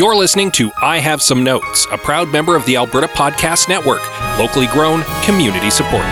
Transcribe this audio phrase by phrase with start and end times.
[0.00, 4.00] You're listening to I Have Some Notes, a proud member of the Alberta Podcast Network,
[4.38, 6.08] locally grown, community supported.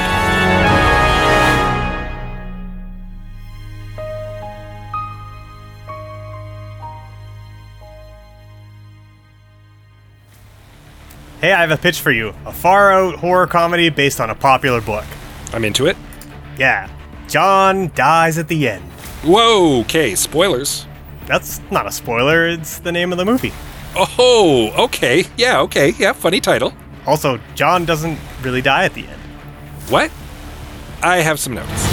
[11.41, 12.35] Hey, I have a pitch for you.
[12.45, 15.07] A far out horror comedy based on a popular book.
[15.55, 15.97] I'm into it.
[16.59, 16.91] Yeah.
[17.27, 18.85] John dies at the end.
[19.23, 20.85] Whoa, okay, spoilers.
[21.25, 23.55] That's not a spoiler, it's the name of the movie.
[23.97, 25.25] Oh, okay.
[25.37, 25.95] Yeah, okay.
[25.99, 26.73] Yeah, funny title.
[27.07, 29.21] Also, John doesn't really die at the end.
[29.89, 30.11] What?
[31.03, 31.88] I have some notes.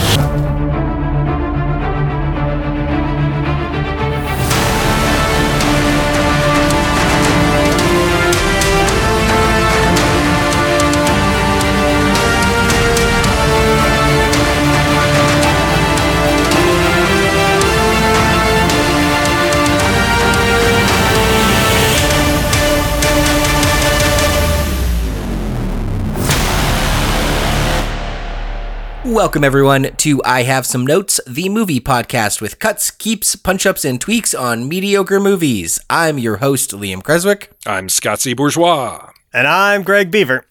[29.16, 33.86] Welcome, everyone, to I Have Some Notes, the movie podcast with cuts, keeps, punch ups,
[33.86, 35.80] and tweaks on mediocre movies.
[35.90, 38.34] I'm your host, Liam Creswick, I'm Scott C.
[38.34, 39.10] Bourgeois.
[39.34, 40.46] And I'm Greg Beaver.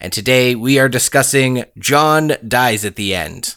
[0.00, 3.56] and today we are discussing John Dies at the End.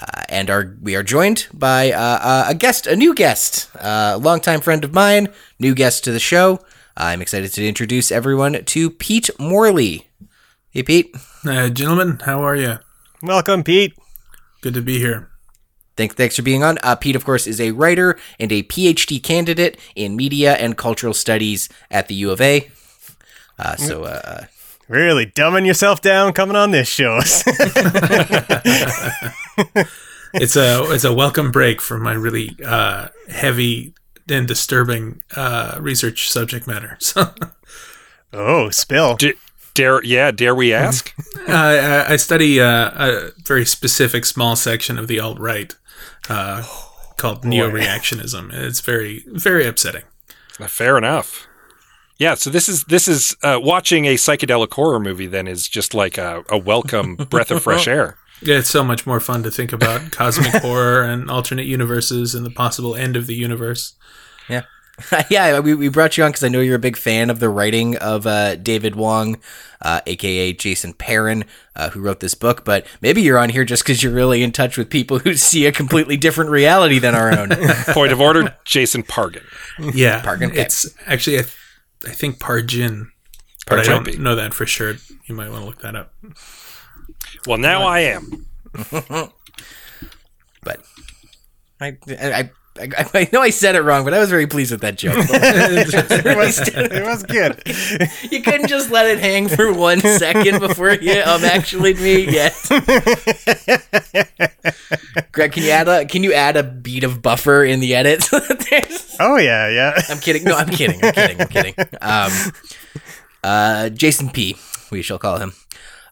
[0.00, 4.12] Uh, and are we are joined by uh, uh, a guest, a new guest, uh,
[4.14, 6.58] a longtime friend of mine, new guest to the show.
[6.96, 10.08] I'm excited to introduce everyone to Pete Morley.
[10.70, 11.14] Hey, Pete.
[11.44, 12.78] Uh, gentlemen, how are you?
[13.22, 13.94] Welcome, Pete.
[14.60, 15.30] Good to be here.
[15.96, 16.78] Thanks, thanks for being on.
[16.82, 21.14] Uh, Pete, of course, is a writer and a PhD candidate in media and cultural
[21.14, 22.70] studies at the U of A.
[23.58, 24.44] Uh, so, uh,
[24.86, 27.18] Really dumbing yourself down coming on this show.
[30.34, 33.94] It's a it's a welcome break from my really uh, heavy
[34.28, 36.98] and disturbing uh, research subject matter.
[37.08, 37.32] So
[38.32, 39.16] oh, spill.
[39.16, 39.32] D-
[39.78, 41.14] dare, yeah, dare we ask?
[41.48, 45.74] uh, I, I study uh, a very specific small section of the alt right
[46.28, 46.64] uh,
[47.16, 48.52] called neo reactionism.
[48.52, 50.02] It's very very upsetting.
[50.60, 51.46] Uh, Fair enough.
[52.18, 55.28] Yeah, so this is this is uh, watching a psychedelic horror movie.
[55.28, 58.16] Then is just like a, a welcome breath of fresh air.
[58.42, 62.44] Yeah, it's so much more fun to think about cosmic horror and alternate universes and
[62.44, 63.94] the possible end of the universe.
[64.48, 64.62] yeah.
[65.30, 67.48] yeah, we, we brought you on because I know you're a big fan of the
[67.48, 69.38] writing of uh, David Wong,
[69.80, 71.44] uh, aka Jason Perrin,
[71.76, 72.64] uh, who wrote this book.
[72.64, 75.66] But maybe you're on here just because you're really in touch with people who see
[75.66, 77.50] a completely different reality than our own.
[77.88, 79.44] Point of order, Jason Pargin.
[79.94, 80.66] Yeah, Pargin Pep.
[80.66, 81.56] it's actually I, th-
[82.06, 83.08] I think Parjin,
[83.66, 84.94] but I don't know that for sure.
[85.26, 86.12] You might want to look that up.
[87.46, 88.46] Well, now I am.
[90.62, 90.82] but
[91.80, 92.50] I, I,
[92.80, 95.16] I, I know I said it wrong, but I was very pleased with that joke.
[95.28, 97.62] it, was, it was good.
[98.32, 102.54] you couldn't just let it hang for one second before you um actually me yet.
[105.32, 108.22] Greg, can you add a can you add a beat of buffer in the edit?
[108.22, 110.00] so that there's- Oh, yeah, yeah.
[110.08, 110.44] I'm kidding.
[110.44, 111.02] No, I'm kidding.
[111.02, 111.40] I'm kidding.
[111.40, 111.74] I'm kidding.
[112.00, 112.30] Um,
[113.42, 114.56] uh, Jason P.
[114.92, 115.54] We shall call him.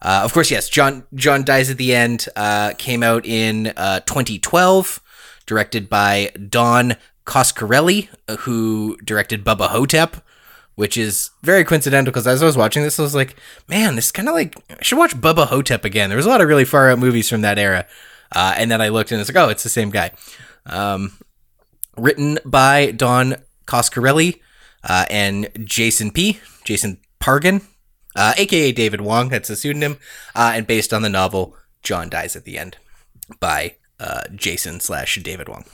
[0.02, 0.68] Uh, of course, yes.
[0.68, 2.28] John John dies at the end.
[2.34, 5.00] Uh, came out in uh, 2012,
[5.46, 8.08] directed by Don Coscarelli,
[8.40, 10.16] who directed Bubba Ho-Tep,
[10.76, 13.36] which is very coincidental because as I was watching this, I was like,
[13.68, 16.10] man, this kind of like I should watch Bubba Ho-Tep again.
[16.10, 17.86] There was a lot of really far out movies from that era,
[18.32, 20.12] uh, and then I looked and it's like, oh, it's the same guy.
[20.66, 21.18] Um,
[21.96, 23.36] written by Don
[23.66, 24.40] Coscarelli
[24.84, 26.40] uh, and Jason P.
[26.64, 27.62] Jason Pargin,
[28.14, 29.28] uh, aka David Wong.
[29.30, 29.98] That's a pseudonym,
[30.34, 32.76] uh, and based on the novel John Dies at the End
[33.40, 35.64] by uh, Jason slash David Wong.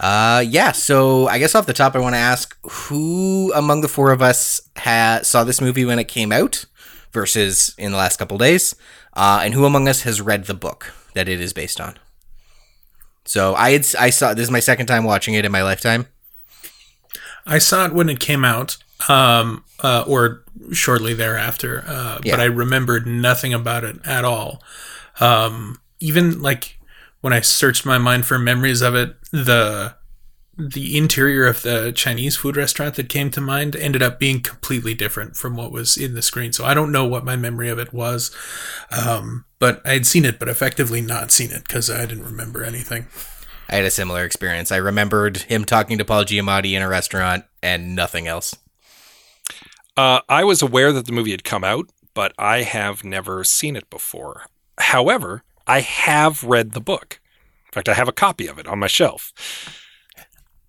[0.00, 0.72] Uh, yeah.
[0.72, 4.20] So I guess off the top, I want to ask who among the four of
[4.22, 6.64] us ha- saw this movie when it came out
[7.12, 8.74] versus in the last couple days,
[9.14, 11.96] uh, and who among us has read the book that it is based on.
[13.24, 16.06] So I had I saw this is my second time watching it in my lifetime.
[17.46, 18.76] I saw it when it came out,
[19.08, 22.32] um, uh, or shortly thereafter, uh, Yeah.
[22.32, 24.62] but I remembered nothing about it at all.
[25.20, 26.78] Um, even like
[27.24, 29.94] when I searched my mind for memories of it, the
[30.58, 34.92] the interior of the Chinese food restaurant that came to mind ended up being completely
[34.92, 36.52] different from what was in the screen.
[36.52, 38.30] So I don't know what my memory of it was,
[38.90, 42.62] um, but I had seen it, but effectively not seen it because I didn't remember
[42.62, 43.06] anything.
[43.70, 44.70] I had a similar experience.
[44.70, 48.54] I remembered him talking to Paul Giamatti in a restaurant and nothing else.
[49.96, 53.76] Uh, I was aware that the movie had come out, but I have never seen
[53.76, 54.44] it before.
[54.76, 57.20] However, I have read the book.
[57.66, 59.32] In fact, I have a copy of it on my shelf.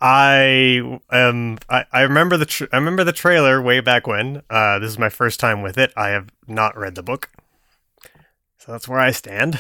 [0.02, 4.42] I um I, I remember the tr- I remember the trailer way back when.
[4.50, 5.94] Uh, this is my first time with it.
[5.96, 7.30] I have not read the book,
[8.58, 9.60] so that's where I stand.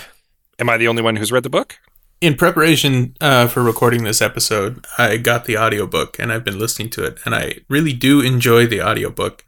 [0.59, 1.79] Am I the only one who's read the book?
[2.21, 6.89] In preparation uh, for recording this episode, I got the audiobook and I've been listening
[6.91, 9.43] to it, and I really do enjoy the audiobook.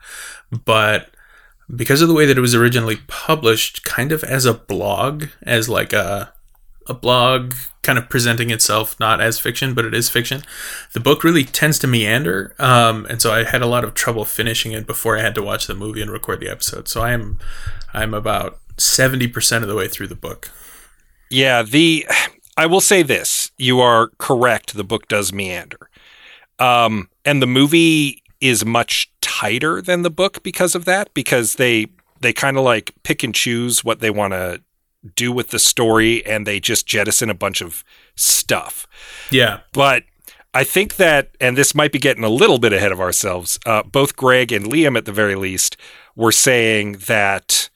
[0.65, 1.09] But
[1.73, 5.67] because of the way that it was originally published, kind of as a blog, as
[5.67, 6.33] like a
[6.89, 10.41] a blog kind of presenting itself not as fiction, but it is fiction.
[10.93, 14.25] The book really tends to meander, um, and so I had a lot of trouble
[14.25, 16.87] finishing it before I had to watch the movie and record the episode.
[16.87, 17.39] So I am
[17.93, 20.51] I'm about seventy percent of the way through the book.
[21.29, 22.07] Yeah, the
[22.55, 24.73] I will say this: you are correct.
[24.73, 25.89] The book does meander,
[26.59, 31.13] um, and the movie is much tighter than the book because of that.
[31.13, 31.87] Because they
[32.19, 34.61] they kind of like pick and choose what they want to
[35.15, 37.83] do with the story, and they just jettison a bunch of
[38.15, 38.87] stuff.
[39.31, 40.03] Yeah, But
[40.53, 43.59] I think that, and this might be getting a little bit ahead of ourselves.
[43.65, 45.77] Uh, both Greg and Liam, at the very least,
[46.15, 47.69] were saying that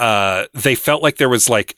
[0.00, 1.76] uh, they felt like there was like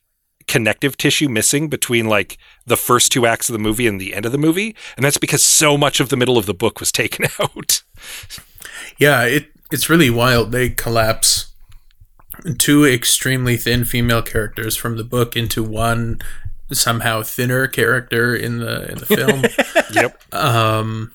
[0.48, 4.24] connective tissue missing between like the first two acts of the movie and the end
[4.24, 6.90] of the movie, and that's because so much of the middle of the book was
[6.90, 7.82] taken out.
[8.98, 10.52] Yeah, it it's really wild.
[10.52, 11.52] They collapse
[12.58, 16.20] two extremely thin female characters from the book into one
[16.72, 19.44] somehow thinner character in the in the film.
[19.92, 20.34] yep.
[20.34, 21.12] um,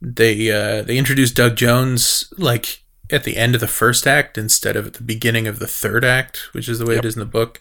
[0.00, 4.76] they uh, they introduced Doug Jones like at the end of the first act instead
[4.76, 7.04] of at the beginning of the third act, which is the way Yep.
[7.04, 7.60] it is in the book.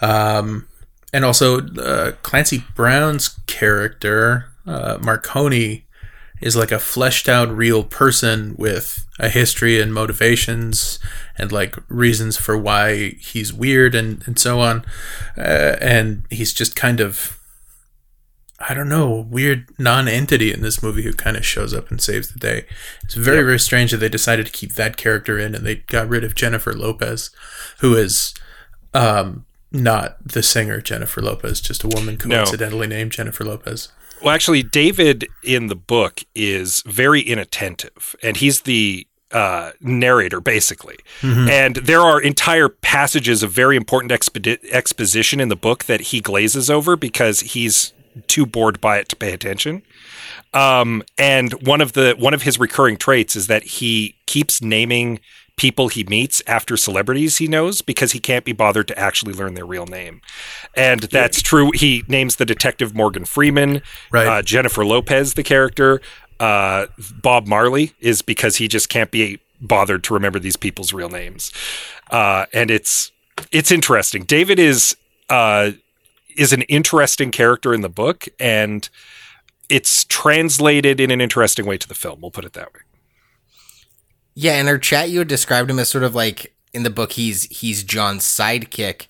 [0.00, 0.68] Um,
[1.12, 5.86] and also uh, Clancy Brown's character, uh, Marconi,
[6.42, 10.98] is like a fleshed out real person with a history and motivations
[11.38, 14.84] and like reasons for why he's weird and, and so on.
[15.38, 17.38] Uh, and he's just kind of
[18.68, 22.28] I don't know, weird non-entity in this movie who kind of shows up and saves
[22.32, 22.64] the day.
[23.02, 23.46] It's very, Yep.
[23.46, 26.36] very strange that they decided to keep that character in and they got rid of
[26.36, 27.30] Jennifer Lopez,
[27.80, 28.34] who is
[28.94, 33.88] um, not the singer Jennifer Lopez, just a woman coincidentally named Jennifer Lopez.
[34.22, 40.96] Well, actually, David in the book is very inattentive, and he's the uh, narrator, basically.
[41.48, 46.70] And there are entire passages of very important exposition in the book that he glazes
[46.70, 47.92] over because he's
[48.26, 49.82] too bored by it to pay attention.
[50.54, 55.20] Um, and one of the one of his recurring traits is that he keeps naming
[55.56, 59.54] people he meets after celebrities he knows because he can't be bothered to actually learn
[59.54, 60.20] their real name.
[60.74, 61.70] And that's true.
[61.74, 64.26] He names the detective Morgan Freeman, Right.
[64.26, 66.00] uh, Jennifer Lopez, the character.
[66.40, 66.86] Uh,
[67.22, 71.52] Bob Marley is because he just can't be bothered to remember these people's real names.
[72.10, 73.12] Uh, and it's
[73.52, 74.24] it's interesting.
[74.24, 74.96] David is
[75.28, 75.72] uh,
[76.36, 78.88] is an interesting character in the book, and
[79.68, 82.20] it's translated in an interesting way to the film.
[82.20, 82.80] We'll put it that way.
[84.34, 87.12] Yeah, in our chat, you had described him as sort of like in the book
[87.12, 89.06] he's he's John's sidekick,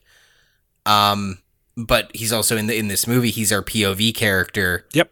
[0.85, 1.39] um,
[1.77, 4.87] but he's also in the in this movie he's our POV character.
[4.93, 5.11] Yep.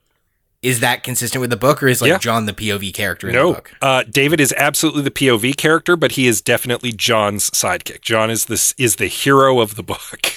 [0.63, 2.19] Is that consistent with the book, or is like Yeah.
[2.19, 3.73] John the POV character in the No, book?
[3.81, 8.03] uh, David is absolutely the POV character, but he is definitely John's sidekick.
[8.03, 10.35] John is this is the hero of the book.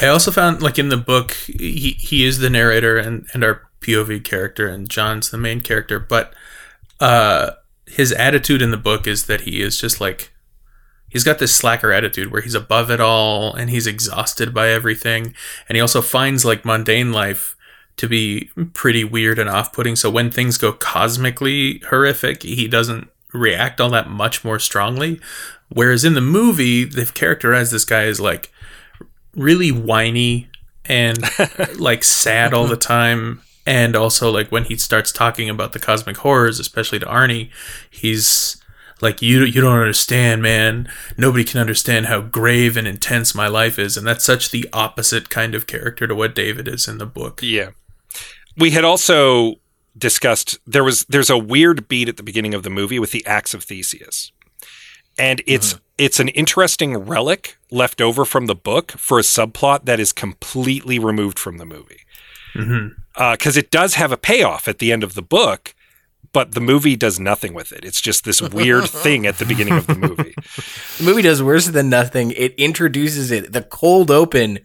[0.00, 3.62] I also found like in the book he he is the narrator and and our
[3.80, 6.32] POV character and John's the main character, but
[7.00, 7.52] uh
[7.90, 10.32] his attitude in the book is that he is just like
[11.08, 15.34] he's got this slacker attitude where he's above it all and he's exhausted by everything.
[15.68, 17.56] And he also finds like mundane life
[17.96, 19.96] to be pretty weird and off-putting.
[19.96, 25.20] So when things go cosmically horrific he doesn't react all that much more strongly.
[25.68, 28.52] Whereas in the movie they've characterized this guy as like
[29.34, 30.48] really whiny
[30.84, 31.18] and
[31.78, 36.16] like sad all the time and also like when he starts talking about the cosmic
[36.18, 37.50] horrors especially to Arnie
[37.88, 38.56] he's
[39.00, 43.78] like you you don't understand man nobody can understand how grave and intense my life
[43.78, 47.06] is and that's such the opposite kind of character to what David is in the
[47.06, 47.70] book Yeah.
[48.56, 49.54] We had also
[49.96, 53.24] discussed there was there's a weird beat at the beginning of the movie with the
[53.26, 54.32] axe of Theseus.
[55.18, 60.00] And it's it's an interesting relic left over from the book for a subplot that
[60.00, 62.00] is completely removed from the movie.
[62.54, 62.96] Mhm.
[63.14, 65.74] Because it does have a payoff at the end of the book,
[66.32, 67.84] but the movie does nothing with it.
[67.84, 70.34] It's just this weird thing at the beginning of the movie.
[70.98, 72.32] The movie does worse than nothing.
[72.32, 73.52] It introduces it.
[73.52, 74.58] The cold open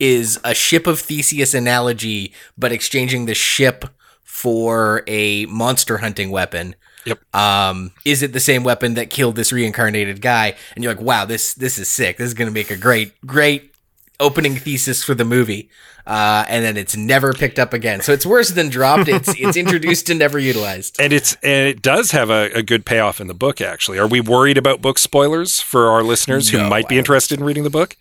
[0.00, 3.84] is a ship of Theseus analogy, but exchanging the ship
[4.22, 6.74] for a monster hunting weapon.
[7.04, 7.34] Yep.
[7.34, 10.54] Um, is it the same weapon that killed this reincarnated guy?
[10.74, 12.16] And you're like, wow, this this is sick.
[12.16, 13.71] This is gonna make a great, great
[14.20, 15.68] opening thesis for the movie,
[16.06, 18.00] uh, and then it's never picked up again.
[18.00, 19.08] So it's worse than dropped.
[19.08, 21.00] It's it's introduced and never utilized.
[21.00, 23.60] And it's and it does have a, a good payoff in the book.
[23.60, 27.38] Actually, are we worried about book spoilers for our listeners who No, might be interested
[27.38, 27.96] in reading the book?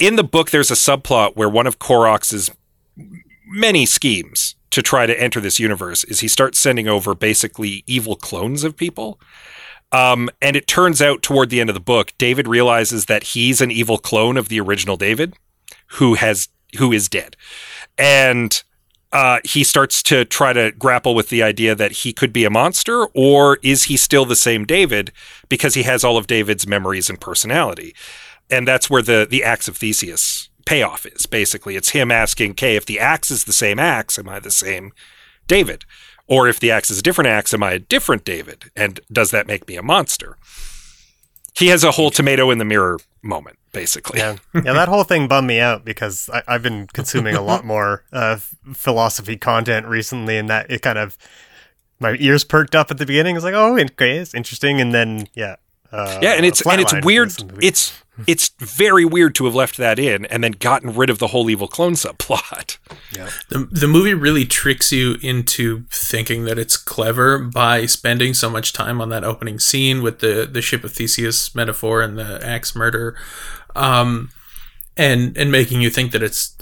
[0.00, 2.50] In the book, there's a subplot where one of Korrok's
[3.46, 8.16] many schemes to try to enter this universe is he starts sending over basically evil
[8.16, 9.20] clones of people.
[9.94, 13.60] Um, and it turns out toward the end of the book, David realizes that he's
[13.60, 15.34] an evil clone of the original David,
[15.86, 16.48] who has
[16.78, 17.36] who is dead,
[17.96, 18.60] and
[19.12, 22.50] uh, he starts to try to grapple with the idea that he could be a
[22.50, 25.12] monster, or is he still the same David
[25.48, 27.94] because he has all of David's memories and personality,
[28.50, 31.26] and that's where the the Axe of Theseus payoff is.
[31.26, 34.50] Basically, it's him asking, "Okay, if the axe is the same axe, am I the
[34.50, 34.90] same
[35.46, 35.84] David?"
[36.26, 38.70] Or if the axe is a different axe, am I a different David?
[38.74, 40.36] And does that make me a monster?
[41.54, 44.18] He has a whole tomato in the mirror moment, basically.
[44.18, 47.64] Yeah, yeah, that whole thing bummed me out because I, I've been consuming a lot
[47.64, 48.36] more uh,
[48.72, 51.16] philosophy content recently, and that it kind of
[52.00, 53.36] my ears perked up at the beginning.
[53.36, 55.56] It's like, oh, okay, it's interesting, and then yeah,
[55.94, 57.32] uh, Yeah, and it's and it's weird.
[57.62, 57.92] It's
[58.26, 61.50] it's very weird to have left that in and then gotten rid of the whole
[61.50, 62.78] evil clone subplot.
[63.12, 63.30] Yeah.
[63.48, 68.72] The, the movie really tricks you into thinking that it's clever by spending so much
[68.72, 72.74] time on that opening scene with the, the ship of Theseus metaphor and the axe
[72.74, 73.16] murder,
[73.76, 74.30] um,
[74.96, 76.56] and and making you think that it's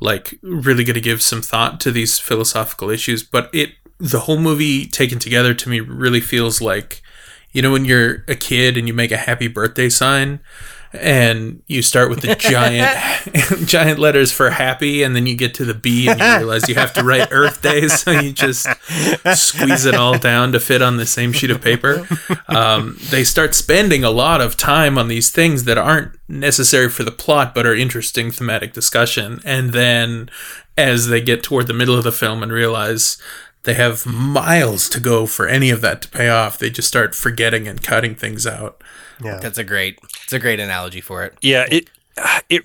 [0.00, 3.22] like really going to give some thought to these philosophical issues.
[3.22, 7.02] But it the whole movie taken together to me really feels like
[7.52, 10.40] you know when you're a kid and you make a happy birthday sign
[10.92, 12.98] and you start with the giant
[13.66, 16.74] giant letters for happy and then you get to the b and you realize you
[16.74, 17.86] have to write earth day.
[17.88, 18.66] So you just
[19.34, 22.06] squeeze it all down to fit on the same sheet of paper.
[22.48, 27.04] Um, they start spending a lot of time on these things that aren't necessary for
[27.04, 29.40] the plot but are interesting thematic discussion.
[29.44, 30.30] And then
[30.76, 33.20] as they get toward the middle of the film and realize
[33.64, 37.14] they have miles to go for any of that to pay off they just start
[37.14, 38.82] forgetting and cutting things out
[39.22, 39.38] yeah.
[39.38, 39.98] That's a great.
[40.24, 41.34] It's a great analogy for it.
[41.42, 41.90] Yeah, it
[42.48, 42.64] it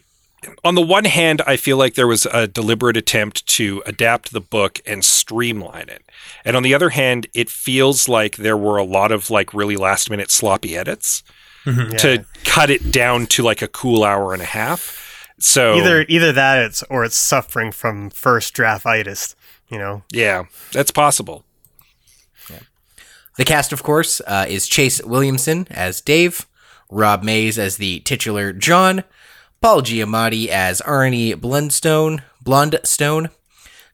[0.63, 4.41] on the one hand, I feel like there was a deliberate attempt to adapt the
[4.41, 6.03] book and streamline it.
[6.43, 9.75] And on the other hand, it feels like there were a lot of like really
[9.75, 11.23] last minute sloppy edits
[11.65, 11.91] mm-hmm.
[11.91, 11.97] Yeah.
[11.97, 15.01] to cut it down to like a cool hour and a half.
[15.39, 19.35] So either either that it's or it's suffering from first draftitis.
[19.69, 21.43] You know, yeah, that's possible.
[23.37, 26.47] The cast, of course, uh, is Chase Williamson as Dave,
[26.89, 29.03] Rob Mayes as the titular John,
[29.61, 33.29] Paul Giamatti as Arnie Blundstone, Blondestone,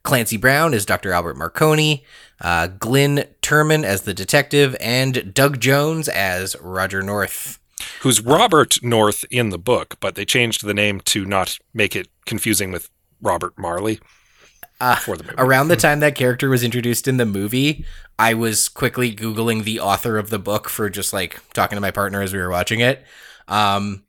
[0.03, 1.11] Clancy Brown as Dr.
[1.11, 2.05] Albert Marconi,
[2.39, 7.57] uh, Glynn Turman as the detective, and Doug Jones as Roger North.
[8.01, 12.09] Who's Robert North in the book, but they changed the name to not make it
[12.27, 13.99] confusing with Robert Marley
[14.99, 15.35] for the movie.
[15.37, 17.85] Around the time that character was introduced in the movie,
[18.17, 21.91] I was quickly Googling the author of the book for just like talking to my
[21.91, 23.03] partner as we were watching it.
[23.47, 24.03] Um,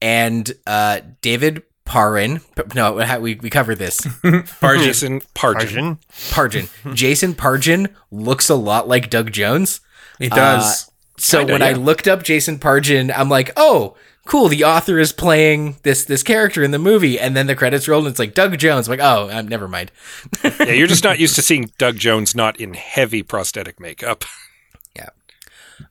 [0.00, 2.40] and uh, David Parin,
[2.74, 3.98] no, we, we covered this.
[4.62, 5.54] Jason Pargin.
[5.54, 5.98] Arjun.
[6.30, 6.68] Pargin.
[6.94, 9.80] Jason Pargin looks a lot like Doug Jones.
[10.20, 13.96] it does So Kinda, when I looked up Jason Pargin, I'm like, oh,
[14.32, 14.48] cool.
[14.48, 18.06] The author is playing this this character in the movie, and then the credits rolled,
[18.06, 18.88] and it's like Doug Jones.
[18.88, 19.92] I'm like, oh, um, never mind.
[20.42, 24.24] Yeah, you're just not used to seeing Doug Jones not in heavy prosthetic makeup.
[24.96, 25.10] Yeah.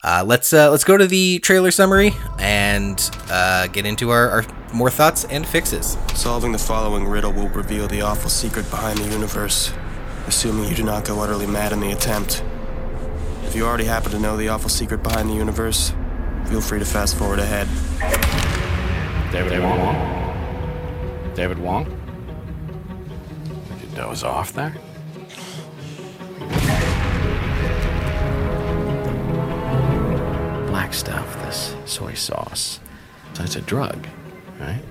[0.03, 4.45] Uh, let's uh, let's go to the trailer summary and uh, get into our, our
[4.73, 5.95] more thoughts and fixes.
[6.15, 9.71] Solving the following riddle will reveal the awful secret behind the universe,
[10.25, 12.43] assuming you do not go utterly mad in the attempt.
[13.43, 15.93] If you already happen to know the awful secret behind the universe,
[16.47, 17.67] feel free to fast forward ahead.
[19.31, 21.33] David Wong?
[21.35, 21.85] David Wong?
[23.79, 24.75] Did you doze off there?
[30.67, 32.79] Black stuff, this soy sauce.
[33.33, 34.07] So it's a drug,
[34.59, 34.83] right?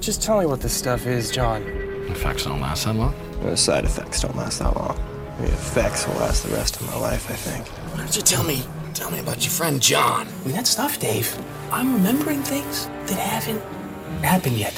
[0.00, 1.62] Just tell me what this stuff is, John.
[2.08, 3.14] Effects don't last that long.
[3.42, 4.96] The side effects don't last that long.
[5.38, 7.66] The effects will last the rest of my life, I think.
[7.66, 8.62] Why don't you tell me,
[9.00, 10.28] tell me about your friend John?
[10.28, 11.34] I mean, that stuff, Dave.
[11.72, 13.62] I'm remembering things that haven't
[14.22, 14.74] happened yet.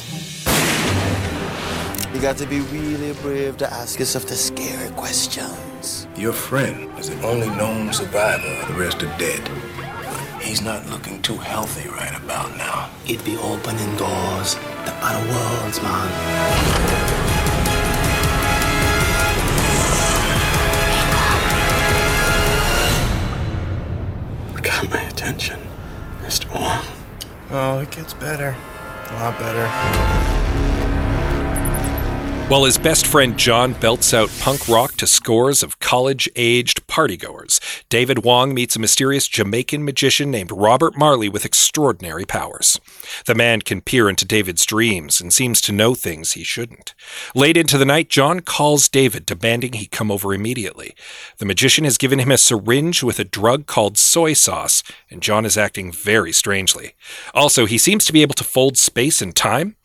[2.15, 6.07] You got to be really brave to ask yourself the scary questions.
[6.17, 8.47] Your friend is the only known survivor.
[8.63, 9.43] Of the rest are dead.
[10.41, 12.91] He's not looking too healthy right about now.
[13.05, 17.22] It'd be opening doors to other worlds, man.
[25.23, 25.61] attention,
[26.23, 26.53] Mr.
[26.53, 26.85] Wong.
[27.51, 28.57] Oh, it gets better.
[29.11, 29.69] A lot better.
[32.49, 37.59] While his best friend John belts out punk rock to scores of college age partygoers,
[37.89, 42.79] David Wong meets a mysterious Jamaican magician named Robert Marley with extraordinary powers.
[43.25, 46.95] The man can peer into David's dreams and seems to know things he shouldn't.
[47.35, 50.95] Late into the night, John calls David, demanding he come over immediately.
[51.39, 55.47] The magician has given him a syringe with a drug called soy sauce, and John
[55.47, 56.95] is acting very strangely.
[57.33, 59.77] Also, he seems to be able to fold space and time.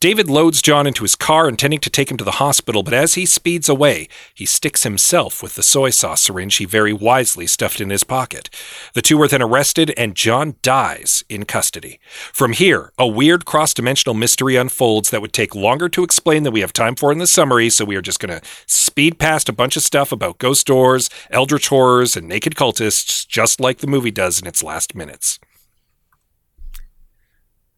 [0.00, 3.14] David loads John into his car, intending to take him to the hospital, but as
[3.14, 7.80] he speeds away, he sticks himself with the soy sauce syringe he very wisely stuffed
[7.80, 8.48] in his pocket.
[8.94, 11.98] The two are then arrested, and John dies in custody.
[12.32, 16.52] From here, a weird cross dimensional mystery unfolds that would take longer to explain than
[16.52, 19.48] we have time for in the summary, so we are just going to speed past
[19.48, 23.88] a bunch of stuff about ghost doors, eldritch horrors, and naked cultists, just like the
[23.88, 25.40] movie does in its last minutes.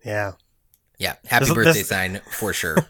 [0.04, 0.32] Yeah.
[1.00, 2.76] Yeah, happy This- birthday this- sign for sure.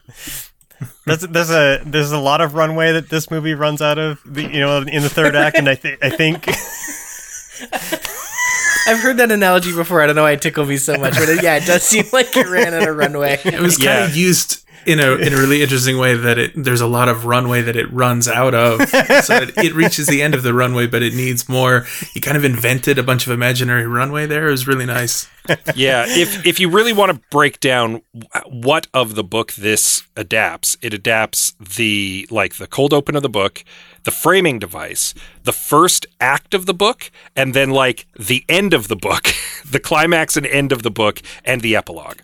[1.05, 4.43] There's, there's a there's a lot of runway that this movie runs out of, the,
[4.45, 6.49] you know, in the third act, and I think I think
[8.87, 10.01] I've heard that analogy before.
[10.03, 12.07] I don't know why it tickled me so much, but it, yeah, it does seem
[12.15, 13.39] like it ran out of runway.
[13.45, 14.05] It was kind Yeah.
[14.07, 17.25] of used in a in a really interesting way that it there's a lot of
[17.25, 20.87] runway that it runs out of, so that it reaches the end of the runway,
[20.87, 21.87] but it needs more.
[22.13, 24.49] He kind of invented a bunch of imaginary runway there.
[24.49, 25.29] It was really nice.
[25.75, 28.03] yeah, if if you really want to break down
[28.47, 33.29] what of the book this adapts, it adapts the like the cold open of the
[33.29, 33.65] book,
[34.05, 38.89] the framing device, the first act of the book, and then like the end of
[38.89, 39.29] the book,
[39.65, 42.21] the climax and end of the book, and the epilogue.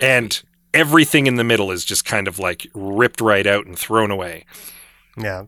[0.00, 0.40] And
[0.74, 4.44] everything in the middle is just kind of like ripped right out and thrown away.
[5.16, 5.44] yeah,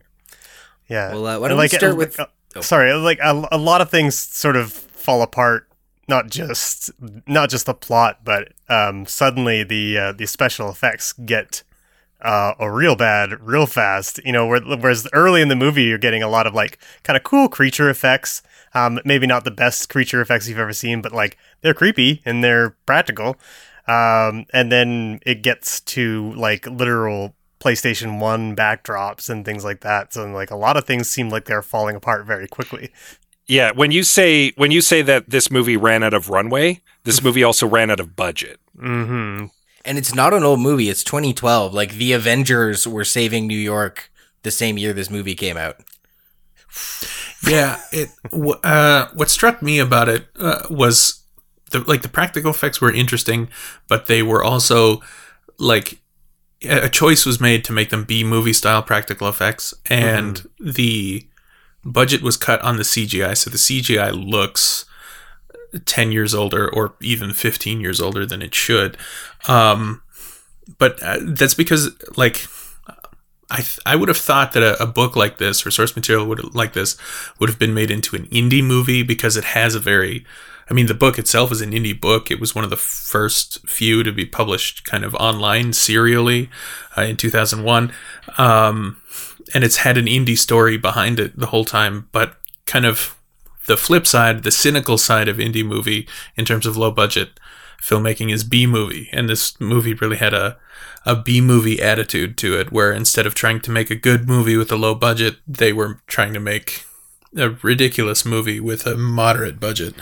[0.89, 1.11] yeah.
[1.13, 2.61] Well, uh, why don't we start with- uh, oh.
[2.61, 5.67] Sorry, like a, a lot of things sort of fall apart.
[6.07, 6.91] Not just
[7.25, 11.63] not just the plot, but um, suddenly the uh, the special effects get
[12.21, 14.19] uh, a real bad real fast.
[14.25, 17.23] You know, whereas early in the movie you're getting a lot of like kind of
[17.23, 18.41] cool creature effects.
[18.73, 22.43] Um, maybe not the best creature effects you've ever seen, but like they're creepy and
[22.43, 23.37] they're practical.
[23.91, 30.13] Um, and then it gets to like literal PlayStation 1 backdrops and things like that.
[30.13, 32.91] So like a lot of things seem like they're falling apart very quickly.
[33.47, 37.21] Yeah, when you say when you say that this movie ran out of runway, this
[37.21, 38.59] movie also ran out of budget.
[38.77, 39.47] Mm-hmm.
[39.83, 40.89] And it's not an old movie.
[40.89, 41.73] It's 2012.
[41.73, 44.11] Like the Avengers were saving New York
[44.43, 45.77] the same year this movie came out.
[47.45, 48.09] Yeah, it.
[48.63, 51.20] Uh, what struck me about it uh, was
[51.71, 53.49] the like the practical effects were interesting,
[53.87, 55.01] but they were also
[55.57, 55.99] like
[56.63, 61.27] a choice was made to make them B movie style practical effects, and the
[61.83, 64.85] budget was cut on the CGI, so the CGI looks.
[65.85, 68.97] 10 years older or even 15 years older than it should
[69.47, 70.01] um
[70.77, 72.45] but uh, that's because like
[73.51, 76.25] I th- I would have thought that a, a book like this or source material
[76.27, 76.95] would like this
[77.39, 80.25] would have been made into an indie movie because it has a very
[80.71, 82.31] I mean the book itself is an indie book.
[82.31, 86.49] It was one of the first few to be published kind of online serially
[86.97, 87.91] uh, in 2001.
[88.37, 89.01] Um,
[89.53, 93.17] and it's had an indie story behind it the whole time, but kind of
[93.67, 96.07] the flip side, the cynical side of indie movie
[96.37, 97.37] in terms of low budget
[97.81, 100.57] filmmaking is B movie, and this movie really had a
[101.03, 104.55] a B movie attitude to it, where instead of trying to make a good movie
[104.55, 106.85] with a low budget, they were trying to make
[107.35, 109.95] a ridiculous movie with a moderate budget,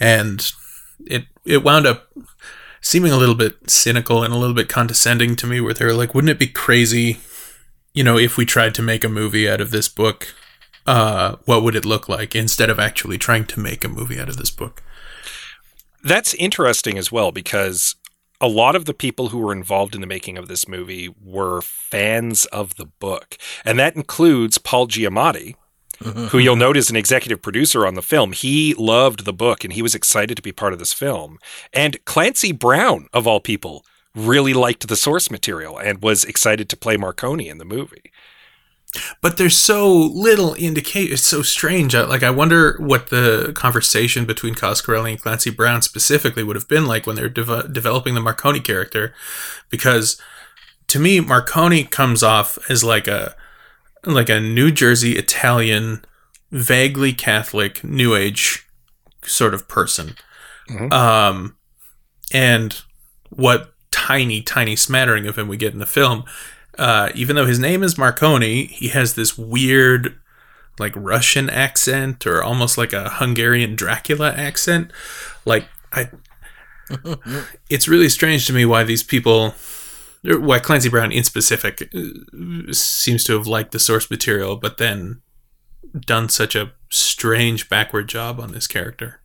[0.00, 0.50] and
[1.06, 2.08] it it wound up
[2.80, 5.92] seeming a little bit cynical and a little bit condescending to me, where they were
[5.92, 7.20] like, "Wouldn't it be crazy,
[7.92, 10.34] you know, if we tried to make a movie out of this book?"
[10.86, 14.30] Uh, what would it look like instead of actually trying to make a movie out
[14.30, 14.82] of this book?
[16.02, 17.96] That's interesting as well because
[18.40, 21.60] a lot of the people who were involved in the making of this movie were
[21.60, 23.36] fans of the book.
[23.64, 25.56] And that includes Paul Giamatti,
[26.02, 28.32] who you'll note is an executive producer on the film.
[28.32, 31.38] He loved the book and he was excited to be part of this film.
[31.72, 33.84] And Clancy Brown, of all people,
[34.14, 38.10] really liked the source material and was excited to play Marconi in the movie.
[39.22, 41.12] but there's so little indication.
[41.12, 41.94] It's so strange.
[41.94, 46.66] I- Like I wonder what the conversation between Coscarelli and Clancy Brown specifically would have
[46.66, 49.14] been like when they're deve- developing the Marconi character,
[49.68, 50.20] because
[50.88, 53.36] to me Marconi comes off as like a
[54.04, 56.04] like a New Jersey Italian,
[56.50, 58.66] vaguely Catholic New Age
[59.22, 60.14] sort of person.
[60.92, 61.56] Um,
[62.32, 62.80] and
[63.30, 66.24] what tiny, tiny smattering of him we get in the film.
[66.78, 70.18] Uh, even though his name is Marconi, he has this weird,
[70.78, 74.90] like Russian accent or almost like a Hungarian Dracula accent.
[75.44, 76.08] Like I,
[77.68, 79.54] it's really strange to me why these people
[80.22, 85.22] why Clancy Brown in specific uh, seems to have liked the source material, but then
[85.98, 89.20] done such a strange backward job on this character.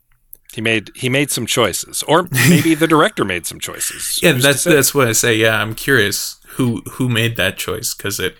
[0.54, 4.20] He made he made some choices, or maybe the director made some choices.
[4.24, 5.36] Yeah, that's that's what I say.
[5.36, 8.38] Yeah, I'm curious who who made that choice because it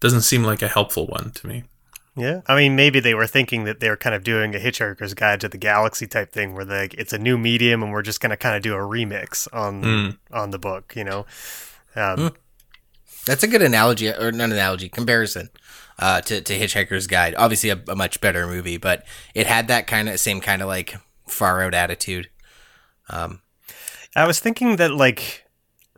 [0.00, 1.64] doesn't seem like a helpful one to me.
[2.14, 5.12] Yeah, I mean, maybe they were thinking that they were kind of doing a Hitchhiker's
[5.14, 8.20] Guide to the Galaxy type thing, where like it's a new medium and we're just
[8.20, 10.18] going to kind of do a remix on Mm.
[10.32, 11.24] on the book, you know.
[11.96, 12.32] Um,
[13.26, 15.50] That's a good analogy, or not analogy, comparison
[15.98, 17.34] uh, to, to Hitchhiker's Guide.
[17.36, 19.04] Obviously, a, a much better movie, but
[19.34, 20.94] it had that kind of same kind of like
[21.26, 22.28] far out attitude.
[23.08, 23.40] Um,
[24.14, 25.44] I was thinking that like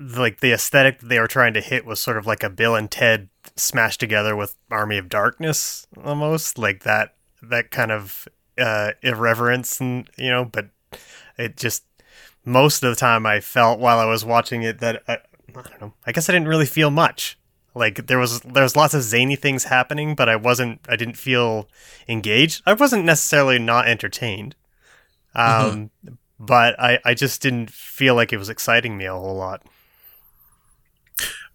[0.00, 2.90] like the aesthetic they were trying to hit was sort of like a Bill and
[2.90, 9.80] Ted smashed together with Army of Darkness almost like that that kind of uh irreverence
[9.80, 10.70] and you know but
[11.36, 11.84] it just
[12.44, 15.18] most of the time I felt while I was watching it that I,
[15.56, 15.94] I don't know.
[16.06, 17.38] I guess I didn't really feel much.
[17.74, 21.16] Like there was there was lots of zany things happening but I wasn't I didn't
[21.16, 21.68] feel
[22.08, 22.62] engaged.
[22.66, 24.56] I wasn't necessarily not entertained.
[25.34, 25.90] Um
[26.38, 29.62] but I, I just didn't feel like it was exciting me a whole lot.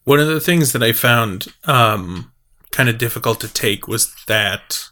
[0.04, 2.32] One of the things that I found um,
[2.72, 4.90] kind of difficult to take was that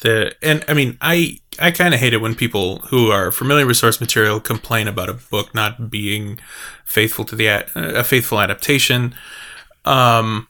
[0.00, 3.66] the and I mean I I kind of hate it when people who are familiar
[3.66, 6.38] with source material complain about a book not being
[6.84, 9.14] faithful to the a, faithful adaptation.
[9.84, 10.48] Um,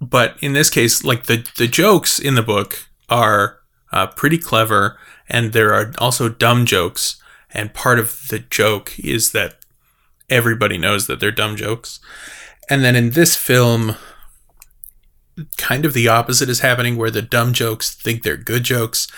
[0.00, 3.58] but in this case, like the the jokes in the book are
[3.92, 4.98] uh, pretty clever,
[5.28, 7.22] and there are also dumb jokes.
[7.50, 9.64] And part of the joke is that
[10.28, 11.98] everybody knows that they're dumb jokes.
[12.68, 13.96] And then in this film,
[15.56, 19.08] kind of the opposite is happening where the dumb jokes think they're good jokes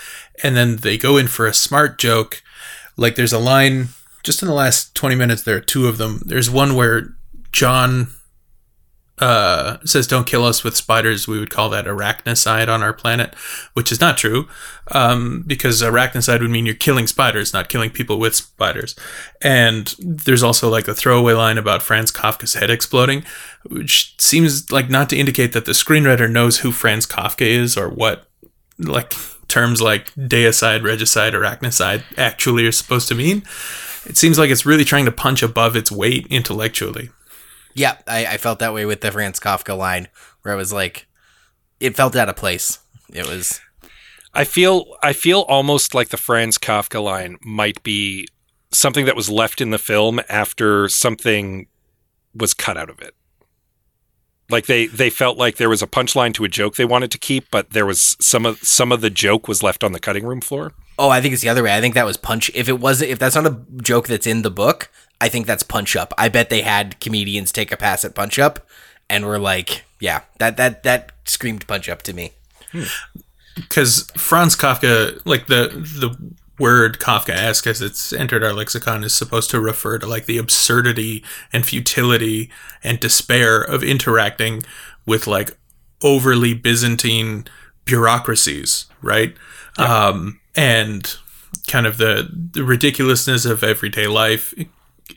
[0.43, 2.43] and then they go in for a smart joke.
[2.97, 3.89] Like there's a line
[4.23, 6.21] just in the last 20 minutes there are two of them.
[6.25, 7.15] There's one where
[7.51, 8.09] John
[9.19, 11.27] uh, says don't kill us with spiders.
[11.27, 13.35] We would call that arachnicide on our planet,
[13.73, 14.47] which is not true
[14.91, 18.95] um, because arachnicide would mean you're killing spiders, not killing people with spiders.
[19.41, 23.23] And there's also like a throwaway line about Franz Kafka's head exploding,
[23.69, 27.89] which seems like not to indicate that the screenwriter knows who Franz Kafka is or
[27.89, 28.27] what
[28.79, 29.13] like
[29.47, 33.43] terms like deicide, regicide, arachnicide actually are supposed to mean.
[34.05, 37.11] It seems like it's really trying to punch above its weight intellectually.
[37.73, 40.07] Yeah, I, I felt that way with the Franz Kafka line,
[40.41, 41.07] where I was like,
[41.79, 42.79] it felt out of place.
[43.13, 43.59] It was
[44.33, 48.27] I feel I feel almost like the Franz Kafka line might be
[48.71, 51.67] something that was left in the film after something
[52.33, 53.13] was cut out of it.
[54.49, 57.17] Like they they felt like there was a punchline to a joke they wanted to
[57.17, 60.25] keep, but there was some of some of the joke was left on the cutting
[60.25, 60.73] room floor.
[60.97, 61.75] Oh, I think it's the other way.
[61.75, 62.51] I think that was punch.
[62.53, 64.89] If it wasn't, if that's not a joke that's in the book,
[65.21, 66.13] I think that's punch up.
[66.17, 68.67] I bet they had comedians take a pass at punch up,
[69.09, 72.33] and were like, yeah, that that that screamed punch up to me.
[73.55, 79.49] because Franz Kafka, like the the word Kafkaesque as it's entered our lexicon, is supposed
[79.51, 82.49] to refer to like the absurdity and futility
[82.83, 84.63] and despair of interacting
[85.05, 85.57] with like
[86.01, 87.45] overly Byzantine
[87.85, 89.35] bureaucracies, right?
[89.77, 91.15] Um, and
[91.67, 94.53] kind of the, the ridiculousness of everyday life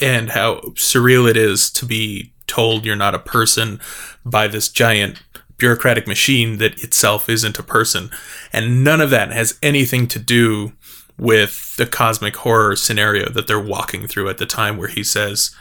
[0.00, 3.80] and how surreal it is to be told you're not a person
[4.24, 5.22] by this giant
[5.56, 8.10] bureaucratic machine that itself isn't a person.
[8.52, 10.72] And none of that has anything to do
[11.16, 15.54] with the cosmic horror scenario that they're walking through at the time where he says,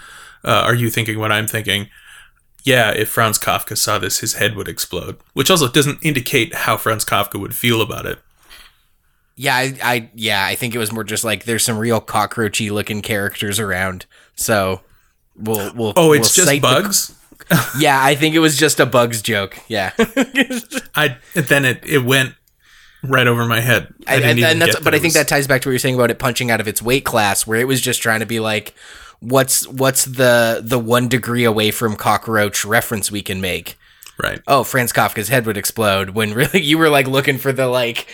[0.44, 1.90] uh, Are you thinking what I'm thinking?
[2.64, 5.18] Yeah, if Franz Kafka saw this, his head would explode.
[5.34, 8.20] Which also doesn't indicate how Franz Kafka would feel about it.
[9.36, 12.72] Yeah, I, I yeah, I think it was more just like there's some real cockroachy
[12.72, 14.82] looking characters around, so
[15.36, 15.94] we'll we'll.
[15.96, 17.16] Oh, it's we'll just cite the- bugs?
[17.80, 19.60] yeah, I think it was just a bugs joke.
[19.68, 19.92] Yeah,
[20.96, 22.36] I then it, it went
[23.04, 23.94] right over my head.
[24.08, 25.80] I, I, and, and that's but that I think that ties back to what you're
[25.80, 28.26] saying about it punching out of its weight class, where it was just trying to
[28.26, 28.74] be like,
[29.20, 33.78] what's what's the the one degree away from cockroach reference we can make?
[34.22, 34.42] right.
[34.48, 38.08] Oh, Franz Kafka's head would explode when really you were like looking for the like.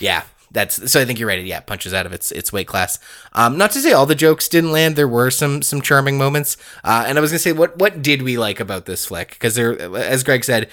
[0.00, 1.00] Yeah, that's so.
[1.00, 1.44] I think you're right.
[1.44, 2.98] Yeah, it punches out of its its weight class.
[3.32, 4.96] Um, not to say all the jokes didn't land.
[4.96, 6.56] There were some some charming moments.
[6.84, 9.30] Uh, and I was gonna say, what what did we like about this flick?
[9.30, 10.68] Because there, as Greg said,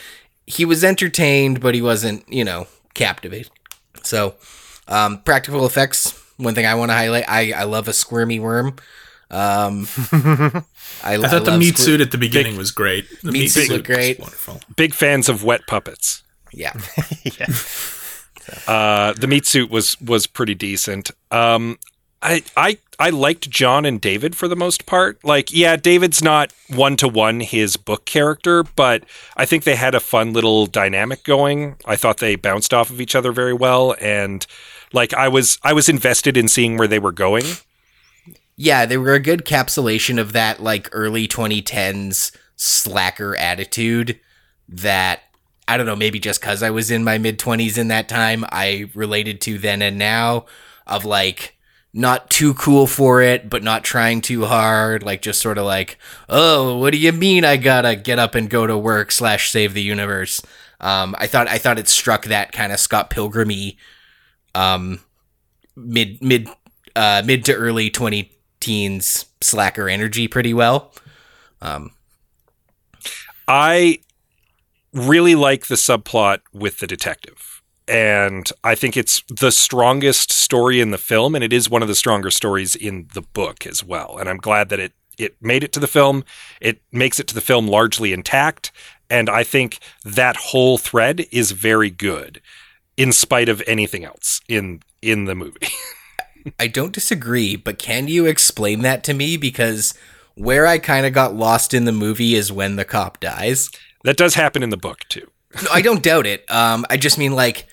[0.45, 3.51] he was entertained, but he wasn't, you know, captivated.
[4.03, 4.35] So,
[4.87, 6.19] um, practical effects.
[6.37, 7.25] One thing I want to highlight.
[7.27, 8.75] I I love a squirmy worm.
[9.29, 9.87] Um,
[11.03, 13.07] I, I thought the meat suit at the beginning was great.
[13.21, 14.19] The Meat suit looked great.
[14.19, 14.61] Wonderful.
[14.75, 16.21] Big fans of wet puppets.
[16.51, 16.73] Yeah.
[17.23, 17.47] Yeah.
[18.67, 21.11] Uh, the meat suit was was pretty decent.
[21.31, 21.77] Um,
[22.23, 25.23] I, I I liked John and David for the most part.
[25.25, 29.03] Like, yeah, David's not one to one his book character, but
[29.35, 31.75] I think they had a fun little dynamic going.
[31.85, 34.45] I thought they bounced off of each other very well, and
[34.93, 37.43] like I was I was invested in seeing where they were going.
[38.55, 44.19] Yeah, they were a good capsulation of that like early 2010s slacker attitude
[44.69, 45.21] that
[45.67, 48.45] I don't know, maybe just cuz I was in my mid 20s in that time,
[48.51, 50.45] I related to then and now
[50.85, 51.57] of like
[51.93, 55.03] not too cool for it, but not trying too hard.
[55.03, 55.97] Like just sort of like,
[56.27, 59.73] oh, what do you mean I gotta get up and go to work slash save
[59.73, 60.41] the universe?
[60.79, 63.77] Um, I thought I thought it struck that kind of Scott Pilgrimy,
[64.55, 64.99] um,
[65.75, 66.49] mid mid
[66.95, 70.93] uh, mid to early twenty teens slacker energy pretty well.
[71.61, 71.91] Um,
[73.47, 73.99] I
[74.93, 77.61] really like the subplot with the detective.
[77.87, 81.89] And I think it's the strongest story in the film, and it is one of
[81.89, 84.17] the stronger stories in the book as well.
[84.17, 86.23] And I'm glad that it it made it to the film.
[86.59, 88.71] It makes it to the film largely intact,
[89.09, 92.41] and I think that whole thread is very good,
[92.97, 95.67] in spite of anything else in in the movie.
[96.59, 99.37] I don't disagree, but can you explain that to me?
[99.37, 99.93] Because
[100.35, 103.69] where I kind of got lost in the movie is when the cop dies.
[104.03, 105.29] That does happen in the book too.
[105.63, 106.49] No, I don't doubt it.
[106.51, 107.67] Um, I just mean like,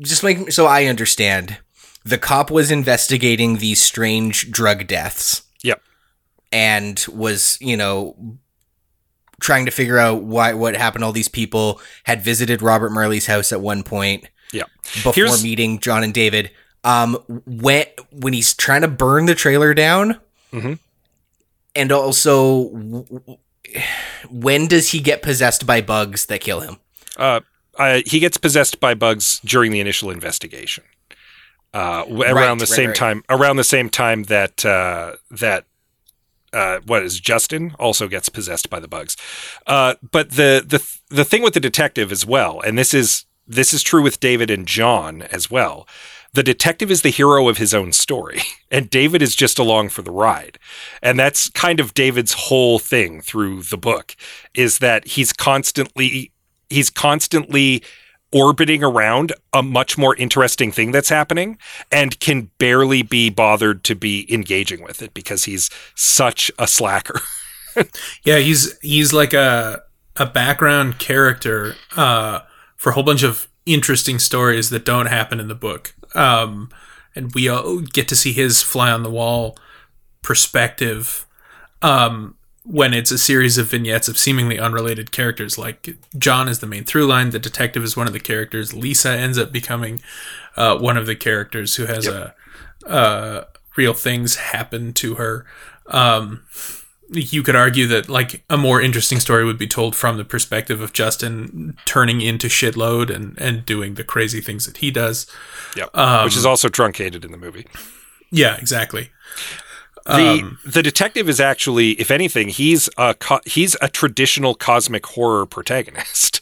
[0.00, 1.58] just make so I understand.
[2.04, 5.42] The cop was investigating these strange drug deaths.
[5.62, 5.82] Yep.
[6.52, 8.38] And was you know
[9.40, 11.04] trying to figure out why what happened.
[11.04, 14.28] All these people had visited Robert Marley's house at one point.
[14.52, 14.64] Yeah.
[14.94, 16.50] Before Here's- meeting John and David.
[16.84, 17.14] Um,
[17.46, 20.18] when when he's trying to burn the trailer down,
[20.52, 20.78] Mhm.
[21.74, 22.70] and also
[24.30, 26.78] when does he get possessed by bugs that kill him?
[27.16, 27.40] Uh,
[27.78, 30.84] uh, he gets possessed by bugs during the initial investigation.
[31.72, 32.96] Uh, around Right, the right, same right.
[32.96, 35.66] time, around the same time that uh, that
[36.52, 39.16] uh, what is Justin also gets possessed by the bugs.
[39.66, 43.72] Uh, but the the the thing with the detective as well, and this is this
[43.72, 45.86] is true with David and John as well.
[46.32, 48.40] The detective is the hero of his own story,
[48.70, 50.58] and David is just along for the ride.
[51.02, 54.14] And that's kind of David's whole thing through the book
[54.54, 56.32] is that he's constantly
[56.68, 57.82] he's constantly
[58.32, 61.58] orbiting around a much more interesting thing that's happening
[61.90, 67.20] and can barely be bothered to be engaging with it because he's such a slacker.
[68.24, 69.82] Yeah, he's he's like a
[70.16, 72.40] a background character uh,
[72.76, 75.94] for a whole bunch of interesting stories that don't happen in the book.
[76.14, 76.70] Um,
[77.14, 77.44] and we
[77.92, 79.56] get to see his fly on the wall
[80.22, 81.26] perspective
[81.82, 85.58] um, when it's a series of vignettes of seemingly unrelated characters.
[85.58, 88.74] Like John is the main through line, the detective is one of the characters.
[88.74, 90.02] Lisa ends up becoming
[90.56, 92.34] uh, one of the characters who has a
[92.86, 93.44] uh,
[93.76, 95.46] real things happen to her.
[95.86, 96.44] Um,
[97.12, 100.80] you could argue that like a more interesting story would be told from the perspective
[100.80, 105.26] of Justin turning into shitload and and doing the crazy things that he does.
[105.76, 105.96] Yep.
[105.96, 107.66] Um, Which is also truncated in the movie.
[108.30, 109.10] Yeah, exactly.
[110.06, 115.04] The Um, the detective is actually, if anything, he's a co- he's a traditional cosmic
[115.06, 116.40] horror protagonist.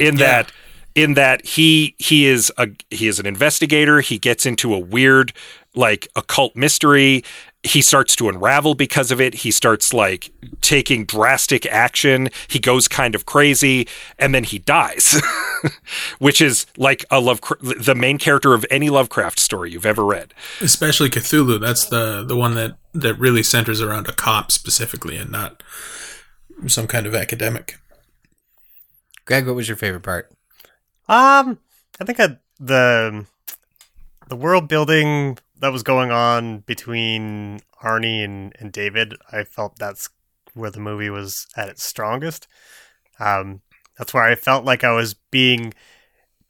[0.00, 0.50] In that
[0.94, 4.00] in that he he is a he is an investigator.
[4.00, 5.32] He gets into a weird
[5.74, 7.22] like occult mystery.
[7.64, 9.34] He starts to unravel because of it.
[9.34, 12.28] He starts like taking drastic action.
[12.46, 15.20] He goes kind of crazy, and then he dies,
[16.18, 20.34] which is like a love the main character of any Lovecraft story you've ever read.
[20.60, 21.58] especially Cthulhu.
[21.58, 25.62] That's the the one that that really centers around a cop specifically, and not
[26.66, 27.78] some kind of academic.
[29.24, 30.30] Greg, what was your favorite part?
[31.08, 31.58] Um,
[31.98, 33.24] I think I, the
[34.28, 40.10] the world building that was going on between Arnie and, and David, I felt that's
[40.52, 42.46] where the movie was at its strongest.
[43.18, 43.62] Um,
[43.96, 45.72] that's where I felt like I was being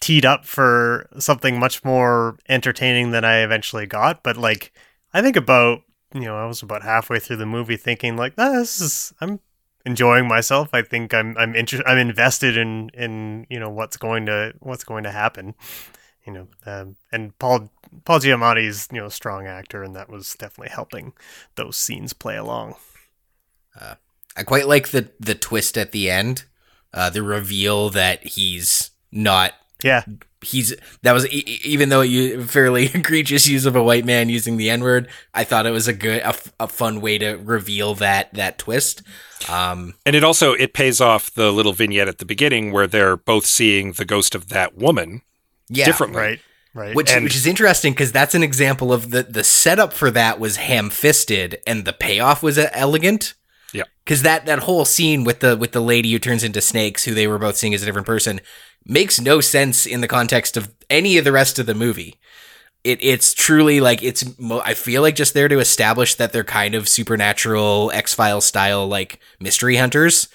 [0.00, 4.24] teed up for something much more entertaining than I eventually got.
[4.24, 4.72] But like,
[5.12, 8.50] I think about you know, I was about halfway through the movie thinking like, ah,
[8.50, 9.38] this is I'm
[9.86, 10.70] enjoying myself.
[10.72, 14.82] I think I'm I'm inter- I'm invested in in you know what's going to what's
[14.82, 15.54] going to happen.
[16.26, 17.70] You know, um, and Paul
[18.04, 21.12] Paul Giamatti's you know a strong actor, and that was definitely helping
[21.56, 22.74] those scenes play along.
[24.36, 26.44] I quite like the the twist at the end,
[26.92, 29.52] uh, the reveal that he's not.
[29.82, 30.04] Yeah,
[30.40, 34.70] He's that was even though you fairly egregious use of a white man using the
[34.70, 35.08] n word.
[35.32, 38.58] I thought it was a good a, f- a fun way to reveal that that
[38.58, 39.02] twist.
[39.48, 43.16] Um, And it also it pays off the little vignette at the beginning where they're
[43.16, 45.22] both seeing the ghost of that woman
[45.68, 46.20] yeah, differently.
[46.20, 46.40] right.
[46.74, 46.94] Right?
[46.94, 50.38] Which, And- which is interesting because that's an example of the the setup for that
[50.38, 53.34] was ham fisted and the payoff was elegant.
[53.72, 53.84] Yeah.
[54.04, 57.14] Because that that whole scene with the with the lady who turns into snakes, who
[57.14, 58.40] they were both seeing as a different person,
[58.86, 62.18] makes no sense in the context of any of the rest of the movie.
[62.84, 64.38] It it's truly like it's.
[64.38, 68.40] Mo- I feel like just there to establish that they're kind of supernatural X file
[68.42, 70.28] style like mystery hunters.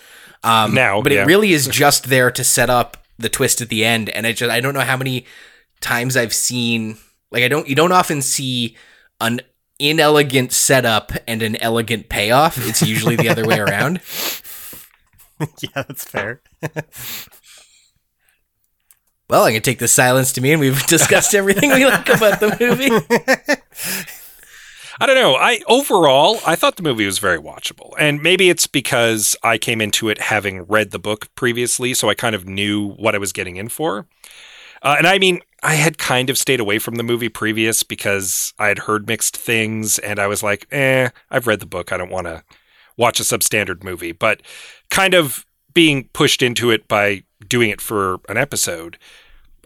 [0.44, 1.22] Um, Now, but yeah.
[1.24, 4.10] it really is just there to set up the twist at the end.
[4.10, 5.26] And I just I don't know how many
[5.82, 6.98] times I've seen
[7.32, 8.76] like I don't you don't often see
[9.22, 9.42] an
[9.80, 12.58] inelegant setup and an elegant payoff.
[12.68, 14.02] It's usually the other way around.
[15.62, 16.42] yeah, that's fair.
[19.30, 22.58] Well, I can take the silence to mean we've discussed everything we like about the
[22.60, 22.90] movie.
[25.02, 25.36] I don't know.
[25.36, 29.82] I overall, I thought the movie was very watchable, and maybe it's because I came
[29.82, 33.32] into it having read the book previously, so I kind of knew what I was
[33.32, 34.08] getting in for.
[34.82, 38.54] Uh, and I mean, I had kind of stayed away from the movie previous because
[38.58, 41.92] I had heard mixed things, and I was like, "Eh, I've read the book.
[41.92, 42.44] I don't want to
[42.98, 44.42] watch a substandard movie." But
[44.90, 48.98] kind of being pushed into it by doing it for an episode,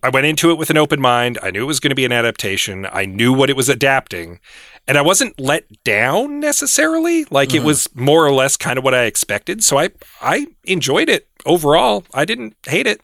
[0.03, 1.39] I went into it with an open mind.
[1.41, 2.86] I knew it was going to be an adaptation.
[2.91, 4.39] I knew what it was adapting.
[4.86, 7.25] And I wasn't let down necessarily.
[7.32, 9.63] Like it was more or less kind of what I expected.
[9.63, 12.03] So I I enjoyed it overall.
[12.13, 12.99] I didn't hate it.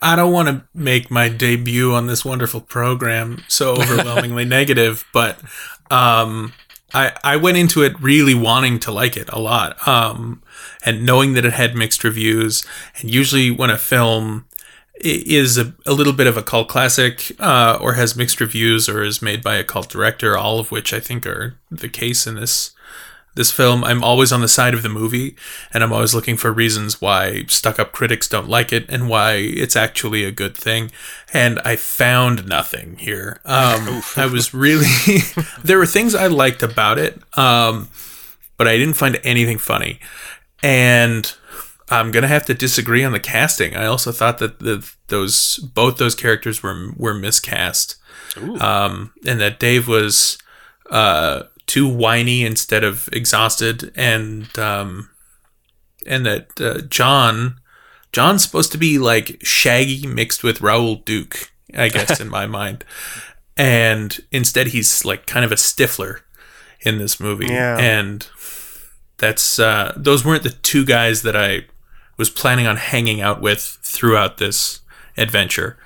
[0.00, 5.38] I don't want to make my debut on this wonderful program so overwhelmingly negative, but
[5.90, 6.52] um,
[6.94, 10.42] I I went into it really wanting to like it a lot, um,
[10.84, 12.64] and knowing that it had mixed reviews.
[13.00, 14.46] And usually, when a film
[14.96, 19.02] is a, a little bit of a cult classic, uh, or has mixed reviews, or
[19.02, 22.36] is made by a cult director, all of which I think are the case in
[22.36, 22.72] this
[23.34, 25.36] this film, I'm always on the side of the movie,
[25.72, 29.34] and I'm always looking for reasons why stuck up critics don't like it and why
[29.34, 30.90] it's actually a good thing.
[31.32, 33.40] And I found nothing here.
[33.44, 34.86] Um, I was really,
[35.64, 37.88] there were things I liked about it, um,
[38.58, 39.98] but I didn't find anything funny.
[40.62, 41.32] And
[41.88, 43.76] I'm gonna have to disagree on the casting.
[43.76, 47.96] I also thought that the those both those characters were were miscast,
[48.60, 50.38] um, and that Dave was
[50.90, 55.10] uh, too whiny instead of exhausted, and um,
[56.06, 57.56] and that uh, John
[58.12, 62.84] John's supposed to be like Shaggy mixed with Raoul Duke, I guess in my mind,
[63.56, 66.20] and instead he's like kind of a Stifler
[66.80, 67.78] in this movie, Yeah.
[67.78, 68.26] and
[69.18, 71.66] that's uh, those weren't the two guys that I
[72.18, 74.80] was planning on hanging out with throughout this
[75.16, 75.78] adventure.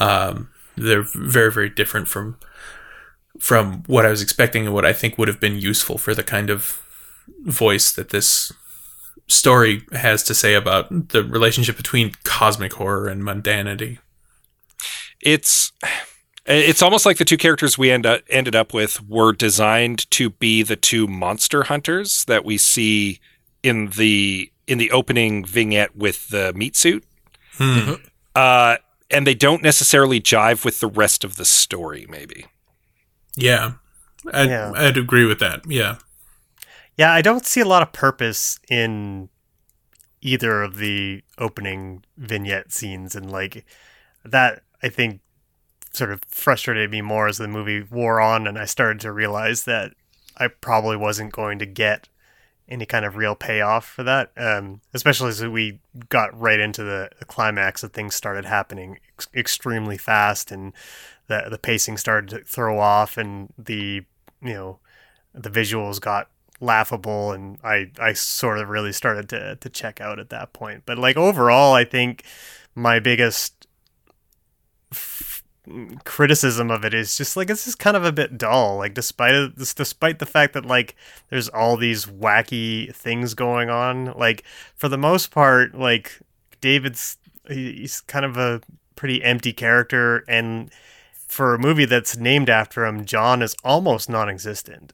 [0.00, 2.38] Um, they're very very different from
[3.38, 6.22] from what I was expecting and what I think would have been useful for the
[6.22, 6.82] kind of
[7.44, 8.52] voice that this
[9.28, 13.98] story has to say about the relationship between cosmic horror and mundanity.
[15.20, 15.72] It's
[16.46, 20.30] it's almost like the two characters we end up, ended up with were designed to
[20.30, 23.20] be the two monster hunters that we see
[23.62, 27.04] in the in the opening vignette with the meat suit.
[27.54, 27.94] Hmm.
[28.34, 28.76] Uh,
[29.10, 32.46] and they don't necessarily jive with the rest of the story, maybe.
[33.38, 33.72] Yeah.
[34.32, 34.72] I'd, Yeah.
[34.74, 35.62] I'd agree with that.
[35.66, 35.96] Yeah.
[36.96, 39.28] Yeah, I don't see a lot of purpose in
[40.20, 43.64] either of the opening vignette scenes, and like
[44.24, 45.20] that, I think,
[45.92, 49.64] sort of frustrated me more as the movie wore on, and I started to realize
[49.64, 49.92] that
[50.36, 52.08] I probably wasn't going to get
[52.68, 54.32] any kind of real payoff for that.
[54.36, 59.96] Um, especially as we got right into the, climax, that things started happening ex- extremely
[59.96, 60.72] fast, and
[61.28, 64.02] the the pacing started to throw off, and the
[64.42, 64.78] you know
[65.34, 66.28] the visuals got
[66.60, 70.82] laughable and I, I sort of really started to, to check out at that point.
[70.86, 72.24] But like overall, I think
[72.74, 73.66] my biggest
[74.92, 75.44] f-
[76.04, 78.76] criticism of it is just like it's just kind of a bit dull.
[78.78, 80.96] Like despite it, despite the fact that like
[81.30, 86.18] there's all these wacky things going on, like for the most part, like
[86.60, 88.60] David's he- he's kind of a
[88.96, 90.70] pretty empty character and
[91.28, 94.92] for a movie that's named after him, John is almost non-existent.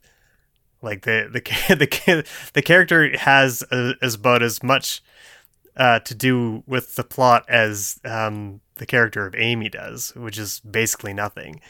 [0.83, 1.41] Like the the
[1.75, 5.03] the the character has a, as about as much
[5.77, 10.61] uh, to do with the plot as um, the character of Amy does, which is
[10.61, 11.61] basically nothing.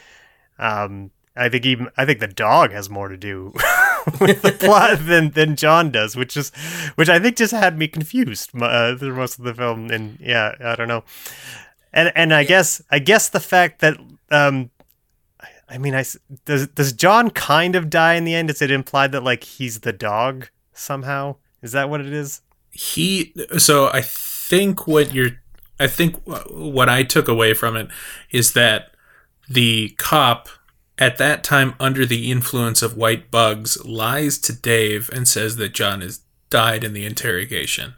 [0.59, 3.53] Um, I think even I think the dog has more to do
[4.19, 6.51] with the plot than than John does, which is
[6.95, 9.89] which I think just had me confused uh, through most of the film.
[9.91, 11.03] And yeah, I don't know.
[11.93, 13.97] And and I guess I guess the fact that
[14.31, 14.71] um,
[15.67, 16.05] I mean, I
[16.45, 18.49] does does John kind of die in the end?
[18.49, 21.37] Is it implied that like he's the dog somehow?
[21.61, 22.41] Is that what it is?
[22.75, 25.31] he so i think what you're
[25.79, 27.87] i think what i took away from it
[28.31, 28.91] is that
[29.47, 30.49] the cop
[30.97, 35.73] at that time under the influence of white bugs lies to Dave and says that
[35.73, 37.95] John has died in the interrogation.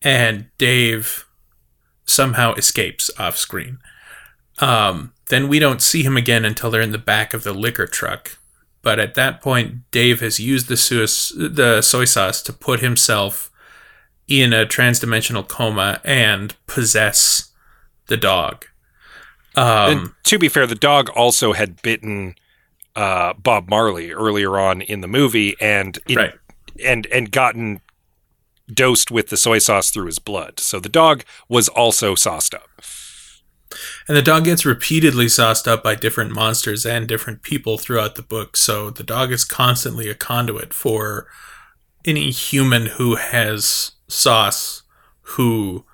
[0.00, 1.26] And Dave
[2.06, 3.78] somehow escapes off screen.
[4.58, 7.86] Um, then we don't see him again until they're in the back of the liquor
[7.86, 8.38] truck.
[8.82, 13.50] But at that point, Dave has used the, suis- the soy sauce to put himself
[14.28, 17.50] in a transdimensional coma and possess
[18.06, 18.66] the dog.
[19.56, 22.34] Um, to be fair, the dog also had bitten
[22.94, 26.34] uh, Bob Marley earlier on in the movie, and Right.
[26.84, 27.80] and and gotten
[28.72, 30.60] dosed with the soy sauce through his blood.
[30.60, 32.68] So the dog was also sauced up.
[34.08, 38.22] And the dog gets repeatedly sauced up by different monsters and different people throughout the
[38.22, 38.56] book.
[38.56, 41.28] So the dog is constantly a conduit for
[42.06, 44.82] any human who has sauce
[45.20, 45.84] who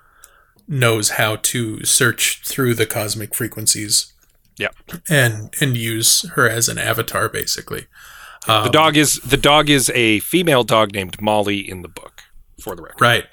[0.67, 4.13] knows how to search through the cosmic frequencies
[4.57, 4.69] Yeah,
[5.09, 7.87] and and use her as an avatar basically.
[8.47, 12.21] Um, the dog is the dog is a female dog named Molly in the book.
[12.61, 13.25] For the record, Right.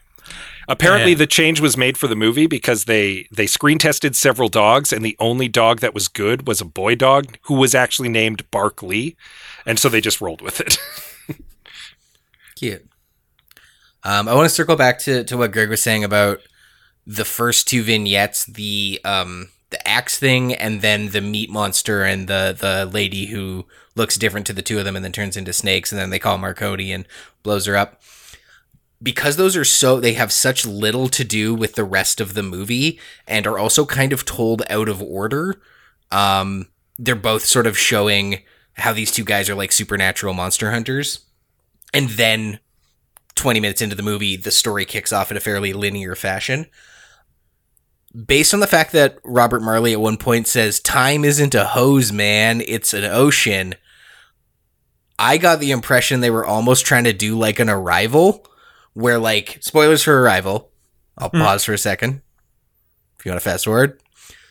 [0.68, 4.48] Apparently, And- the change was made for the movie because they they screen tested several
[4.48, 8.08] dogs, and the only dog that was good was a boy dog who was actually
[8.08, 9.16] named Bark Lee,
[9.66, 10.78] and so they just rolled with it.
[12.56, 12.86] Cute.
[14.04, 16.40] Um, I want to circle back to, to what Greg was saying about
[17.06, 22.28] the first two vignettes, the um, the axe thing, and then the meat monster and
[22.28, 25.52] the the lady who looks different to the two of them and then turns into
[25.52, 27.06] snakes, and then they call Marconi and
[27.42, 28.00] blows her up.
[29.02, 32.42] Because those are so they have such little to do with the rest of the
[32.42, 35.60] movie and are also kind of told out of order.
[36.10, 38.42] Um, they're both sort of showing
[38.74, 41.20] how these two guys are like supernatural monster hunters.
[41.92, 42.60] And then
[43.34, 46.66] 20 minutes into the movie, the story kicks off in a fairly linear fashion.
[48.26, 52.12] Based on the fact that Robert Marley at one point says, Time isn't a hose,
[52.12, 53.74] man, it's an ocean.
[55.18, 58.46] I got the impression they were almost trying to do like an arrival,
[58.94, 60.70] where, like, spoilers for arrival.
[61.18, 61.40] I'll mm.
[61.40, 62.22] pause for a second.
[63.18, 64.00] If you want to fast forward.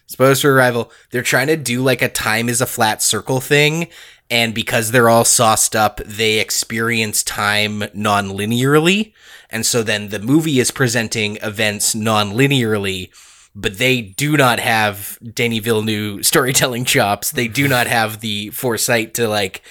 [0.07, 0.91] Spoilers for arrival.
[1.11, 3.87] They're trying to do like a time is a flat circle thing.
[4.29, 9.13] And because they're all sauced up, they experience time non linearly.
[9.49, 13.09] And so then the movie is presenting events non linearly,
[13.53, 17.31] but they do not have Denis Villeneuve storytelling chops.
[17.31, 19.61] They do not have the foresight to like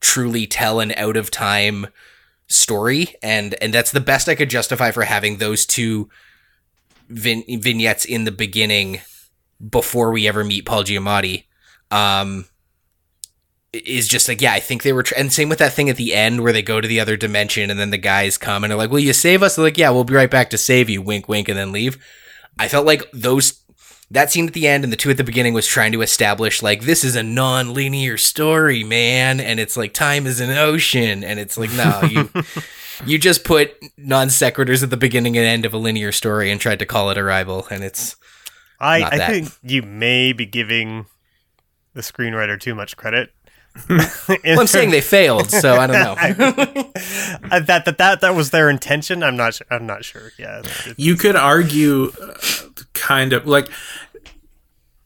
[0.00, 1.86] truly tell an out of time
[2.50, 3.14] story.
[3.22, 6.10] And, and that's the best I could justify for having those two
[7.08, 9.00] vin- vignettes in the beginning
[9.66, 11.44] before we ever meet Paul Giamatti.
[11.90, 12.44] Um,
[13.72, 15.96] is just like yeah, I think they were, tr- and same with that thing at
[15.96, 18.72] the end where they go to the other dimension and then the guys come and
[18.72, 20.90] are like, "Will you save us?" They're like, "Yeah, we'll be right back to save
[20.90, 21.98] you." Wink, wink, and then leave.
[22.58, 23.62] I felt like those
[24.10, 26.62] that scene at the end and the two at the beginning was trying to establish
[26.62, 31.38] like this is a non-linear story, man, and it's like time is an ocean, and
[31.38, 32.30] it's like no, you
[33.06, 36.60] you just put non sequiturs at the beginning and end of a linear story and
[36.60, 38.16] tried to call it Arrival, and it's
[38.80, 39.30] I, I that.
[39.30, 41.06] think you may be giving
[41.94, 43.32] the screenwriter too much credit.
[43.88, 46.14] Well, well, I'm saying they failed, so I don't know.
[47.50, 49.22] that, that that that was their intention.
[49.22, 49.54] I'm not.
[49.54, 50.32] Sure, I'm not sure.
[50.38, 50.58] Yeah.
[50.60, 52.34] It's- You could argue, uh,
[52.92, 53.68] kind of like,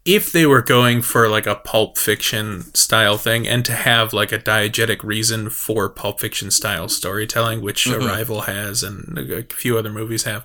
[0.05, 4.33] if they were going for like a pulp fiction style thing, and to have like
[4.33, 9.91] a diegetic reason for pulp fiction style storytelling, which Arrival has, and a few other
[9.91, 10.45] movies have,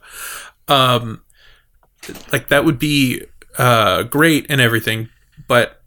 [0.70, 1.22] um,
[2.32, 3.24] like that would be
[3.58, 5.10] uh, great and everything,
[5.50, 5.79] but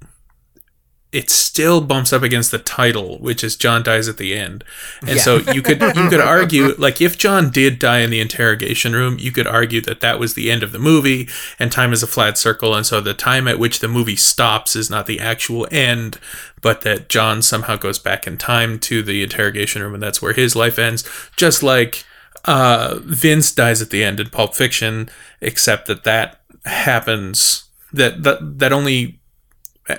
[1.12, 4.64] it still bumps up against the title, which is John dies at the end.
[5.06, 8.94] And so you could you could argue like if John did die in the interrogation
[8.94, 12.02] room, you could argue that that was the end of the movie and time is
[12.02, 12.74] a flat circle.
[12.74, 16.18] And so the time at which the movie stops is not the actual end,
[16.62, 20.32] but that John somehow goes back in time to the interrogation room and that's where
[20.32, 21.04] his life ends,
[21.36, 22.06] just like
[22.46, 25.10] uh, Vince dies at the end in Pulp Fiction,
[25.42, 29.20] except that that happens that that that only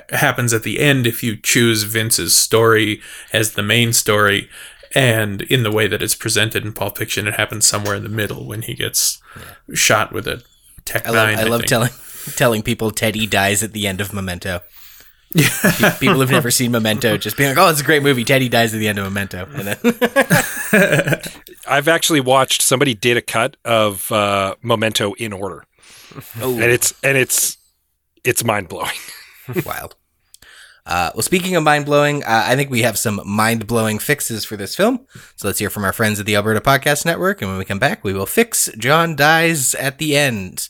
[0.10, 4.50] happens at the end if you choose Vince's story as the main story.
[4.96, 8.10] And in the way that it's presented in Pulp Fiction, it happens somewhere in the
[8.10, 9.20] middle when he gets
[9.74, 10.44] shot with a
[10.86, 11.40] Tech I love, Nine.
[11.40, 11.70] I love think.
[11.70, 11.90] telling
[12.36, 14.62] telling people Teddy dies at the end of Memento.
[15.34, 18.50] Pe- people who've never seen Memento just being like, "Oh, it's a great movie." Teddy
[18.50, 21.22] dies at the end of Memento, and then
[21.68, 25.64] I've actually watched somebody did a cut of uh, Memento in order,
[26.40, 27.58] oh, and it's and it's
[28.24, 28.92] it's mind blowing.
[29.66, 29.96] wild.
[30.86, 34.44] Uh, well, speaking of mind blowing, uh, I think we have some mind blowing fixes
[34.44, 35.08] for this film.
[35.38, 37.80] So let's hear from our friends at the Alberta Podcast Network, and when we come
[37.80, 40.68] back, we will fix John dies at the end.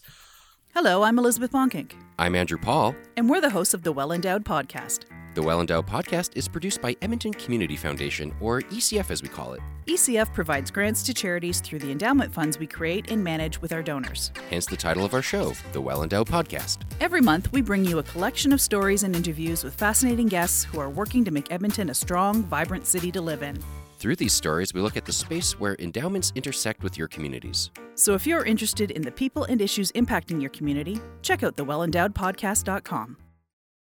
[0.76, 2.96] Hello, I'm Elizabeth Bonkink, I'm Andrew Paul.
[3.18, 5.06] and we're the hosts of the Well Endowed Podcast.
[5.34, 9.54] The Well Endowed podcast is produced by Edmonton Community Foundation, or ECF as we call
[9.54, 9.62] it.
[9.88, 13.82] ECF provides grants to charities through the endowment funds we create and manage with our
[13.82, 14.32] donors.
[14.52, 16.84] Hence the title of our show, The Well Endowed Podcast.
[17.00, 20.80] Every month, we bring you a collection of stories and interviews with fascinating guests who
[20.80, 23.58] are working to make Edmonton a strong, vibrant city to live in.
[23.98, 27.72] Through these stories, we look at the space where endowments intersect with your communities.
[27.96, 33.18] So if you're interested in the people and issues impacting your community, check out thewellendowedpodcast.com.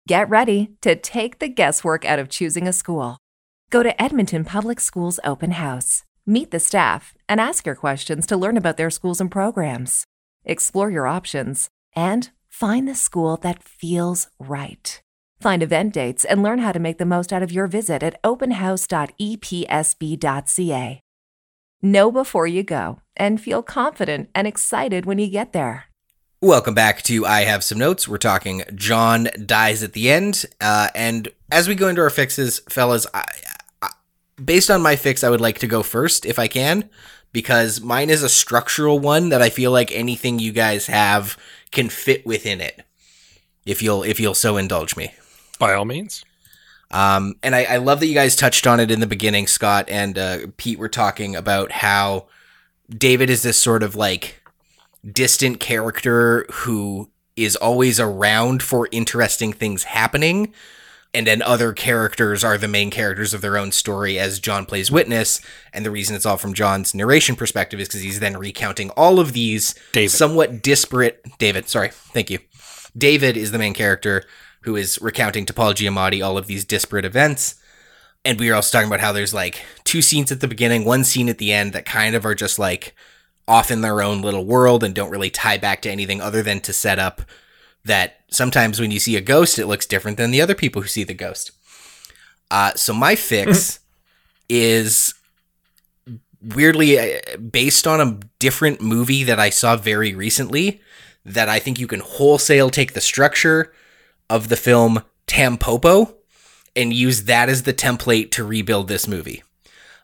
[0.08, 3.20] Get ready to take the guesswork out of choosing a school.
[3.70, 6.06] Go to Edmonton Public Schools Open House.
[6.26, 10.08] Meet the staff and ask your questions to learn about their schools and programs.
[10.44, 15.00] Explore your options and find the school that feels right.
[15.40, 18.20] Find event dates and learn how to make the most out of your visit at
[18.24, 21.02] openhouse.epsb.ca.
[21.84, 25.91] Know before you go and feel confident and excited when you get there.
[26.44, 28.08] Welcome back to I Have Some Notes.
[28.08, 30.44] We're talking John dies at the end.
[30.60, 33.24] Uh, and as we go into our fixes, fellas, I,
[33.84, 33.90] I,
[34.44, 36.90] based on my fix, I would like to go first if I can,
[37.32, 41.38] because mine is a structural one that I feel like anything you guys have
[41.70, 42.88] can fit within it.
[43.64, 45.14] If you'll if you'll so indulge me.
[45.60, 46.26] By all means.
[46.90, 49.88] Um, and I, I love that you guys touched on it in the beginning, Scott
[49.90, 52.26] and uh, Pete were talking about how
[52.90, 54.41] David is this sort of like
[55.10, 60.54] distant character who is always around for interesting things happening.
[61.14, 64.90] And then other characters are the main characters of their own story as John plays
[64.90, 65.42] witness.
[65.74, 69.20] And the reason it's all from John's narration perspective is because he's then recounting all
[69.20, 70.12] of these David.
[70.12, 71.26] somewhat disparate.
[71.38, 71.90] David, sorry.
[71.92, 72.40] Thank you.
[72.98, 74.24] David is the main character
[74.62, 77.56] who is recounting to Paul Giamatti all of these disparate events.
[78.24, 81.04] And we were also talking about how there's like two scenes at the beginning, one
[81.04, 82.96] scene at the end that kind of are just like
[83.52, 86.62] off in their own little world and don't really tie back to anything other than
[86.62, 87.22] to set up
[87.84, 90.88] that sometimes when you see a ghost, it looks different than the other people who
[90.88, 91.52] see the ghost.
[92.50, 93.80] Uh, so my fix
[94.48, 95.14] is
[96.42, 100.80] weirdly uh, based on a different movie that I saw very recently
[101.26, 103.74] that I think you can wholesale take the structure
[104.30, 106.16] of the film Tampopo
[106.74, 109.44] and use that as the template to rebuild this movie.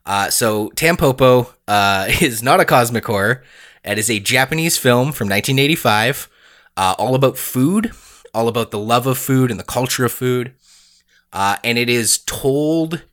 [0.07, 3.43] Uh, so Tampopo uh, is not a cosmic horror.
[3.83, 6.29] It is a Japanese film from 1985,
[6.75, 7.91] uh, all about food,
[8.33, 10.53] all about the love of food and the culture of food.
[11.31, 13.03] Uh, and it is told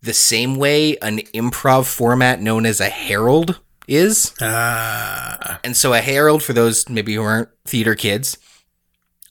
[0.00, 4.32] the same way an improv format known as a Harold is.
[4.40, 5.60] Ah.
[5.62, 8.38] And so a Harold, for those maybe who aren't theater kids,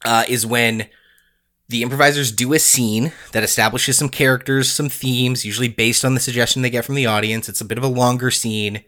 [0.04, 0.86] uh, is when
[1.72, 6.20] the improvisers do a scene that establishes some characters, some themes, usually based on the
[6.20, 7.48] suggestion they get from the audience.
[7.48, 8.84] It's a bit of a longer scene,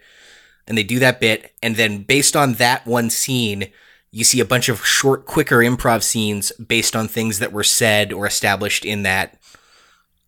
[0.69, 1.55] and they do that bit.
[1.63, 3.71] And then based on that one scene,
[4.11, 8.13] you see a bunch of short, quicker improv scenes based on things that were said
[8.13, 9.39] or established in that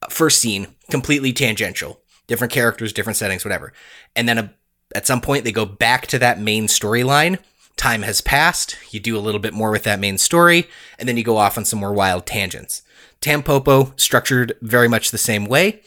[0.08, 2.00] first scene, completely tangential.
[2.26, 3.74] Different characters, different settings, whatever.
[4.16, 4.54] And then a,
[4.94, 7.38] at some point, they go back to that main storyline.
[7.76, 8.76] Time has passed.
[8.90, 10.68] You do a little bit more with that main story,
[10.98, 12.82] and then you go off on some more wild tangents.
[13.20, 15.82] Tampopo, structured very much the same way.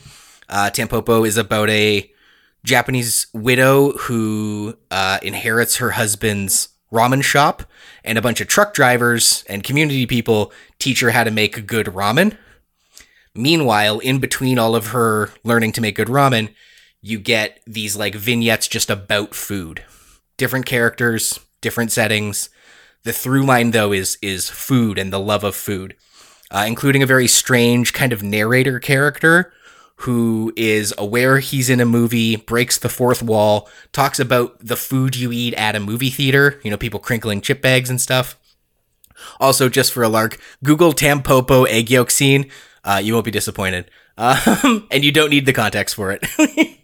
[0.48, 2.12] Uh, Tampopo is about a
[2.64, 7.64] Japanese widow who uh, inherits her husband's ramen shop,
[8.04, 11.88] and a bunch of truck drivers and community people teach her how to make good
[11.88, 12.38] ramen.
[13.36, 16.54] Meanwhile, in between all of her learning to make good ramen,
[17.02, 19.84] you get these like vignettes just about food.
[20.38, 22.50] Different characters, different settings.
[23.04, 25.96] The through line though is is food and the love of food,
[26.52, 29.54] uh, including a very strange kind of narrator character
[30.04, 35.16] who is aware he's in a movie, breaks the fourth wall, talks about the food
[35.16, 36.60] you eat at a movie theater.
[36.64, 38.38] You know, people crinkling chip bags and stuff.
[39.42, 42.50] Also, just for a lark, Google Tampopo egg yolk scene.
[42.84, 43.90] Uh, you won't be disappointed.
[44.20, 46.28] Um, and you don't need the context for it.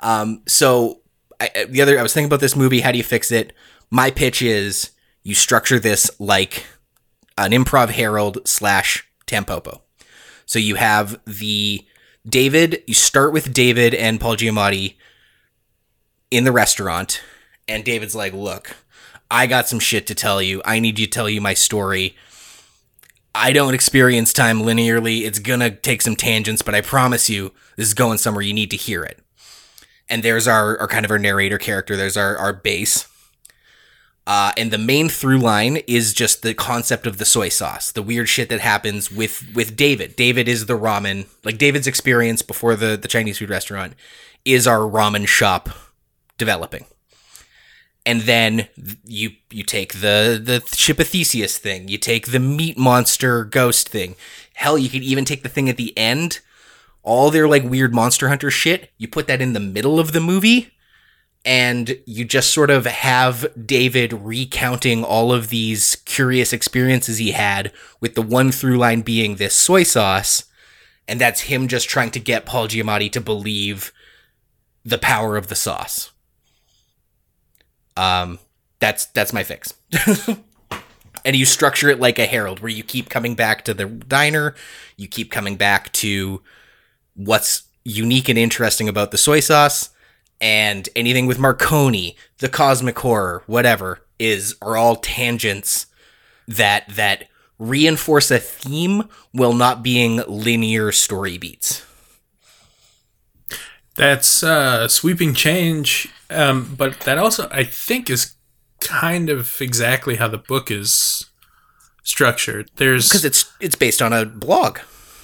[0.00, 0.99] um, so
[1.40, 2.80] I, the other, I was thinking about this movie.
[2.80, 3.52] How do you fix it?
[3.90, 4.90] My pitch is
[5.22, 6.66] you structure this like
[7.38, 9.80] an improv Harold slash Tampopo.
[10.46, 11.86] So you have the
[12.28, 12.82] David.
[12.86, 14.96] You start with David and Paul Giamatti
[16.30, 17.22] in the restaurant,
[17.66, 18.76] and David's like, "Look,
[19.30, 20.60] I got some shit to tell you.
[20.64, 22.16] I need you to tell you my story.
[23.34, 25.22] I don't experience time linearly.
[25.22, 28.42] It's gonna take some tangents, but I promise you, this is going somewhere.
[28.42, 29.20] You need to hear it."
[30.10, 31.96] And there's our, our kind of our narrator character.
[31.96, 33.06] There's our our base.
[34.26, 38.02] Uh, and the main through line is just the concept of the soy sauce, the
[38.02, 40.14] weird shit that happens with with David.
[40.16, 43.94] David is the ramen, like David's experience before the the Chinese food restaurant
[44.44, 45.70] is our ramen shop
[46.38, 46.86] developing.
[48.06, 48.68] and then
[49.04, 53.88] you you take the the ship of Theseus thing, you take the meat monster ghost
[53.88, 54.16] thing.
[54.54, 56.40] Hell, you could even take the thing at the end,
[57.02, 58.90] all their like weird monster hunter shit.
[58.98, 60.72] You put that in the middle of the movie,
[61.44, 67.72] and you just sort of have David recounting all of these curious experiences he had,
[68.00, 70.44] with the one through line being this soy sauce,
[71.08, 73.92] and that's him just trying to get Paul Giamatti to believe
[74.84, 76.10] the power of the sauce.
[77.96, 78.38] Um,
[78.78, 79.74] that's that's my fix.
[81.24, 84.54] and you structure it like a Harold, where you keep coming back to the diner,
[84.96, 86.42] you keep coming back to
[87.14, 89.90] what's unique and interesting about the soy sauce,
[90.40, 95.86] and anything with Marconi, the cosmic horror, whatever, is are all tangents
[96.46, 101.84] that that reinforce a theme while not being linear story beats.
[103.96, 108.34] That's uh, sweeping change, um, but that also I think is
[108.80, 111.26] kind of exactly how the book is
[112.02, 112.70] structured.
[112.76, 114.78] There's because it's it's based on a blog.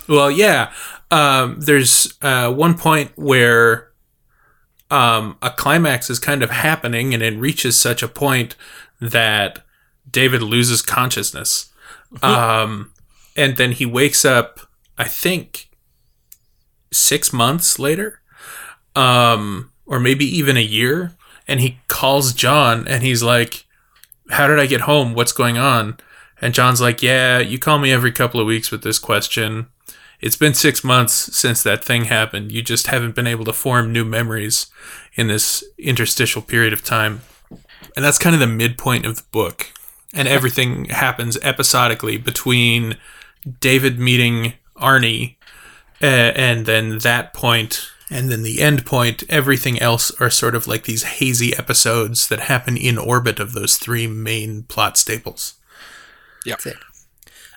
[0.08, 0.72] Well, yeah.
[1.10, 3.92] Um, there's uh, one point where
[4.90, 8.56] um, a climax is kind of happening, and it reaches such a point
[9.00, 9.64] that
[10.10, 11.72] David loses consciousness,
[12.22, 12.92] um,
[13.36, 14.60] and then he wakes up.
[14.98, 15.68] I think
[16.90, 18.20] six months later,
[18.94, 21.12] um, or maybe even a year,
[21.46, 23.64] and he calls John, and he's like,
[24.30, 25.14] "How did I get home?
[25.14, 25.98] What's going on?"
[26.40, 29.66] And John's like, "Yeah, you call me every couple of weeks with this question."
[30.20, 32.52] It's been six months since that thing happened.
[32.52, 34.66] You just haven't been able to form new memories
[35.14, 37.20] in this interstitial period of time.
[37.94, 39.72] And that's kind of the midpoint of the book.
[40.14, 42.96] And everything happens episodically between
[43.60, 45.36] David meeting Arnie
[46.02, 49.24] uh, and then that point and then the end point.
[49.28, 53.76] Everything else are sort of like these hazy episodes that happen in orbit of those
[53.76, 55.54] three main plot staples.
[56.44, 56.54] Yeah.
[56.54, 56.76] That's it.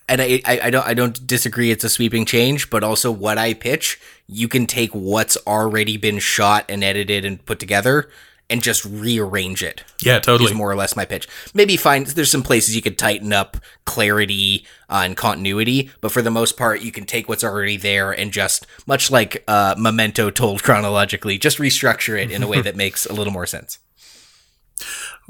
[0.09, 3.37] And I, I, I don't I don't disagree it's a sweeping change, but also what
[3.37, 8.09] I pitch, you can take what's already been shot and edited and put together
[8.49, 9.83] and just rearrange it.
[10.01, 10.49] Yeah, totally.
[10.51, 11.27] Is more or less my pitch.
[11.53, 16.21] Maybe find there's some places you could tighten up clarity uh, and continuity, but for
[16.21, 20.31] the most part, you can take what's already there and just much like uh, Memento
[20.31, 23.77] told chronologically, just restructure it in a way that makes a little more sense.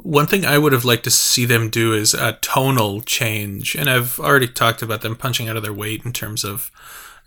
[0.02, 3.90] One thing I would have liked to see them do is a tonal change, and
[3.90, 6.72] I've already talked about them punching out of their weight in terms of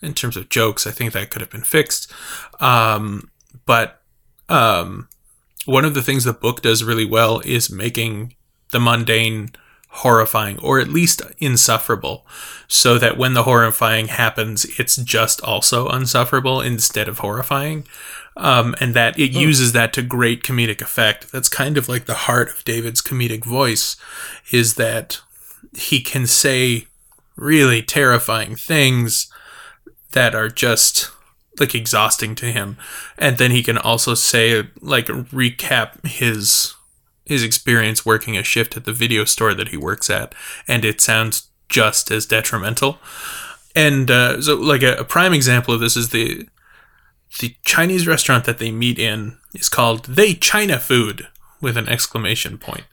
[0.01, 0.87] in terms of jokes.
[0.87, 2.13] I think that could have been fixed,
[2.61, 3.31] um,
[3.67, 4.01] but
[4.49, 5.09] um,
[5.65, 8.35] one of the things the book does really well is making
[8.71, 9.51] the mundane
[9.89, 12.27] horrifying or at least insufferable
[12.67, 17.87] so that when the horrifying happens it's just also unsufferable instead of horrifying
[18.37, 21.31] um, and that it uses that to great comedic effect.
[21.33, 23.97] That's kind of like the heart of david's comedic voice
[24.51, 25.21] is that
[25.77, 26.87] he can say
[27.37, 29.33] really terrifying things
[30.13, 31.11] that are just
[31.59, 32.77] like exhausting to him.
[33.19, 36.75] And then he can also say like recap his
[37.25, 40.35] his experience working a shift at the video store that he works at
[40.67, 42.99] and it sounds just as detrimental.
[43.75, 46.47] And uh, so like a, a prime example of this is the
[47.41, 51.29] the chinese restaurant that they meet in is called they china food
[51.61, 52.85] with an exclamation point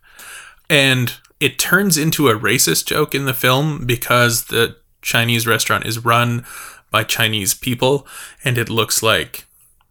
[0.70, 6.04] and it turns into a racist joke in the film because the chinese restaurant is
[6.04, 6.46] run
[6.92, 8.08] by Chinese people,
[8.44, 9.46] and it looks like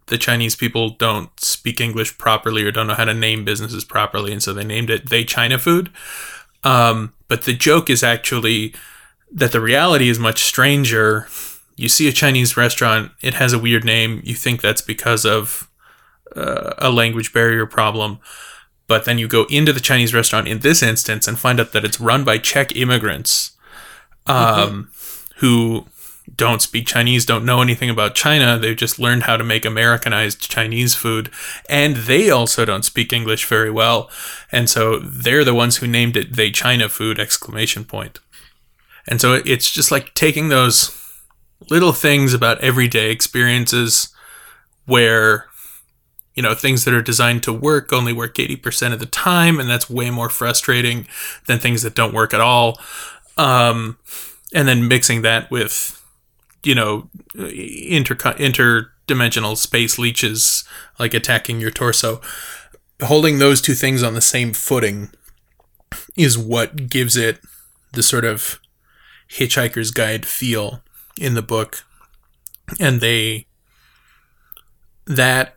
[0.07, 4.32] the Chinese people don't speak English properly or don't know how to name businesses properly,
[4.32, 5.90] and so they named it They China Food.
[6.64, 8.74] Um, but the joke is actually
[9.30, 11.28] that the reality is much stranger.
[11.79, 14.20] You see a Chinese restaurant, it has a weird name.
[14.24, 15.70] You think that's because of
[16.35, 18.18] uh, a language barrier problem.
[18.89, 21.85] But then you go into the Chinese restaurant in this instance and find out that
[21.85, 23.53] it's run by Czech immigrants
[24.26, 24.91] um,
[25.37, 25.87] who
[26.35, 28.59] don't speak Chinese, don't know anything about China.
[28.59, 31.31] They've just learned how to make Americanized Chinese food.
[31.68, 34.11] And they also don't speak English very well.
[34.51, 38.18] And so they're the ones who named it They China Food exclamation point.
[39.07, 40.91] And so it's just like taking those
[41.71, 44.15] little things about everyday experiences
[44.87, 45.47] where
[46.35, 49.69] you know things that are designed to work only work 80% of the time and
[49.69, 51.07] that's way more frustrating
[51.47, 52.79] than things that don't work at all.
[53.37, 53.99] Um,
[54.55, 55.95] and then mixing that with
[56.63, 60.65] you know inter interdimensional space leeches
[60.99, 62.21] like attacking your torso
[63.03, 65.11] holding those two things on the same footing
[66.17, 67.41] is what gives it
[67.93, 68.61] the sort of
[69.31, 70.83] hitchhiker's guide feel
[71.21, 71.85] in the book
[72.79, 73.47] and they
[75.07, 75.57] that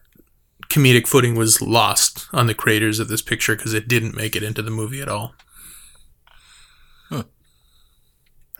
[0.69, 4.43] comedic footing was lost on the creators of this picture because it didn't make it
[4.43, 5.35] into the movie at all.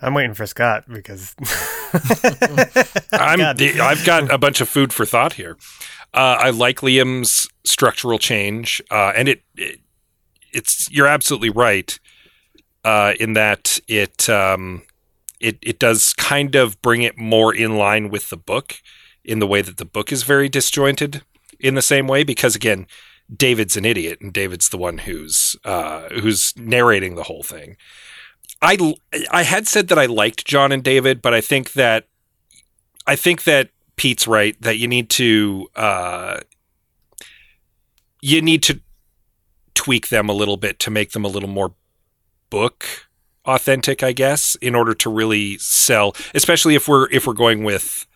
[0.02, 1.34] I'm waiting for Scott because
[3.12, 5.56] I'm I've got a bunch of food for thought here.
[6.12, 9.78] Uh, I like Liam's structural change, uh, and it, it,
[10.52, 11.98] it's you're absolutely right
[12.84, 14.82] uh, in that it um,
[15.42, 18.76] it it does kind of bring it more in line with the book
[19.24, 21.22] in the way that the book is very disjointed
[21.60, 22.86] in the same way because again
[23.34, 27.76] David's an idiot and David's the one who's uh, who's narrating the whole thing.
[28.60, 28.94] I
[29.30, 32.06] I had said that I liked John and David, but I think that
[33.06, 36.40] I think that Pete's right that you need to uh,
[38.20, 38.80] you need to
[39.74, 41.74] tweak them a little bit to make them a little more
[42.50, 43.08] book
[43.44, 48.06] authentic, I guess, in order to really sell, especially if we're if we're going with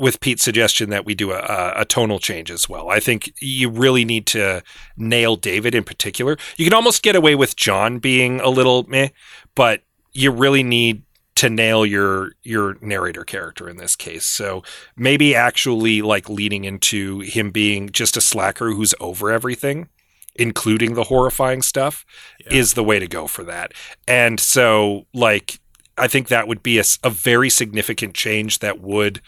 [0.00, 2.88] with Pete's suggestion that we do a, a, tonal change as well.
[2.88, 4.62] I think you really need to
[4.96, 6.38] nail David in particular.
[6.56, 9.08] You can almost get away with John being a little meh,
[9.54, 9.82] but
[10.14, 11.02] you really need
[11.34, 14.26] to nail your your narrator character in this case.
[14.26, 14.62] So
[14.96, 19.88] maybe actually like leading into him being just a slacker who's over everything,
[20.36, 22.04] including the horrifying stuff,
[22.40, 22.54] yeah.
[22.54, 23.72] is the way to go for that.
[24.06, 25.60] And so like
[25.98, 29.20] I think that would be a, a very significant change that would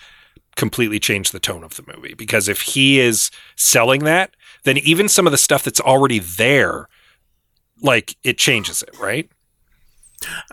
[0.56, 4.34] completely change the tone of the movie because if he is selling that,
[4.64, 6.88] then even some of the stuff that's already there,
[7.82, 9.30] like it changes it, right?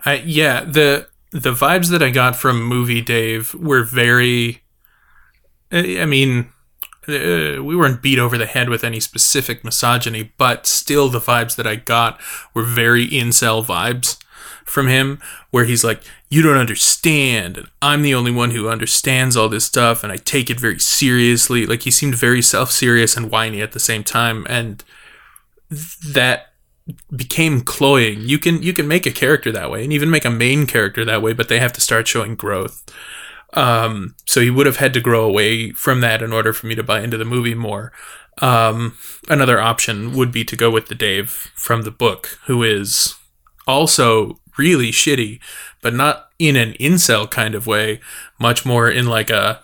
[0.06, 4.64] Uh, yeah, the the vibes that I got from movie Dave were very.
[5.72, 6.50] I mean,
[7.10, 11.56] uh, we weren't beat over the head with any specific misogyny, but still, the vibes
[11.56, 12.20] that I got
[12.54, 14.18] were very incel vibes
[14.66, 15.20] from him,
[15.52, 19.66] where he's like, "You don't understand, and I'm the only one who understands all this
[19.66, 23.72] stuff, and I take it very seriously." Like he seemed very self-serious and whiny at
[23.72, 24.84] the same time, and
[26.08, 26.54] that
[27.16, 28.22] became cloying.
[28.22, 31.06] You can you can make a character that way, and even make a main character
[31.06, 32.84] that way, but they have to start showing growth.
[33.54, 36.76] Um, so he would have had to grow away from that in order for me
[36.76, 37.92] to buy into the movie more.
[38.42, 38.98] Um,
[39.28, 43.16] another option would be to go with the Dave from the book, who is
[43.68, 45.40] also really shitty,
[45.82, 48.00] but not in an incel kind of way,
[48.40, 49.62] much more in like a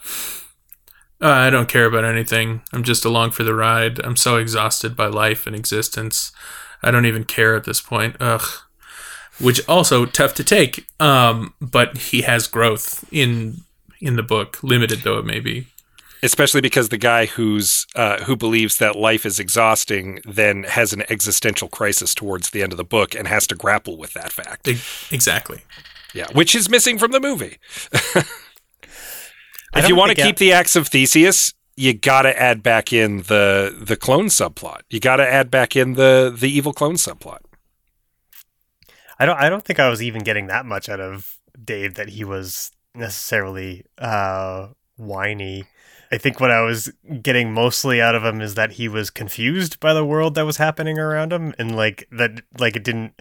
[1.21, 2.61] uh, I don't care about anything.
[2.73, 3.99] I'm just along for the ride.
[4.03, 6.31] I'm so exhausted by life and existence.
[6.83, 8.17] I don't even care at this point.
[8.19, 8.45] Ugh.
[9.39, 10.85] Which also tough to take.
[10.99, 13.61] Um, but he has growth in
[14.05, 15.67] in the book, limited though it may be.
[16.23, 21.03] Especially because the guy who's uh, who believes that life is exhausting then has an
[21.09, 24.67] existential crisis towards the end of the book and has to grapple with that fact.
[25.11, 25.61] Exactly.
[26.13, 27.57] Yeah, which is missing from the movie.
[27.91, 33.23] if you want to keep the axe of Theseus, you got to add back in
[33.23, 34.81] the the clone subplot.
[34.89, 37.39] You got to add back in the the evil clone subplot.
[39.19, 42.09] I don't I don't think I was even getting that much out of Dave that
[42.09, 45.65] he was necessarily uh whiny.
[46.11, 46.91] I think what I was
[47.21, 50.57] getting mostly out of him is that he was confused by the world that was
[50.57, 53.19] happening around him and like that like it didn't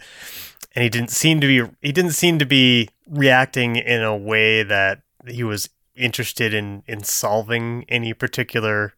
[0.75, 4.63] and he didn't seem to be he didn't seem to be reacting in a way
[4.63, 8.93] that he was interested in in solving any particular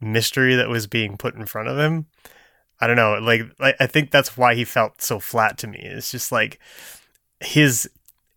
[0.00, 2.06] mystery that was being put in front of him.
[2.80, 5.78] I don't know, like, like I think that's why he felt so flat to me.
[5.80, 6.60] It's just like
[7.40, 7.88] his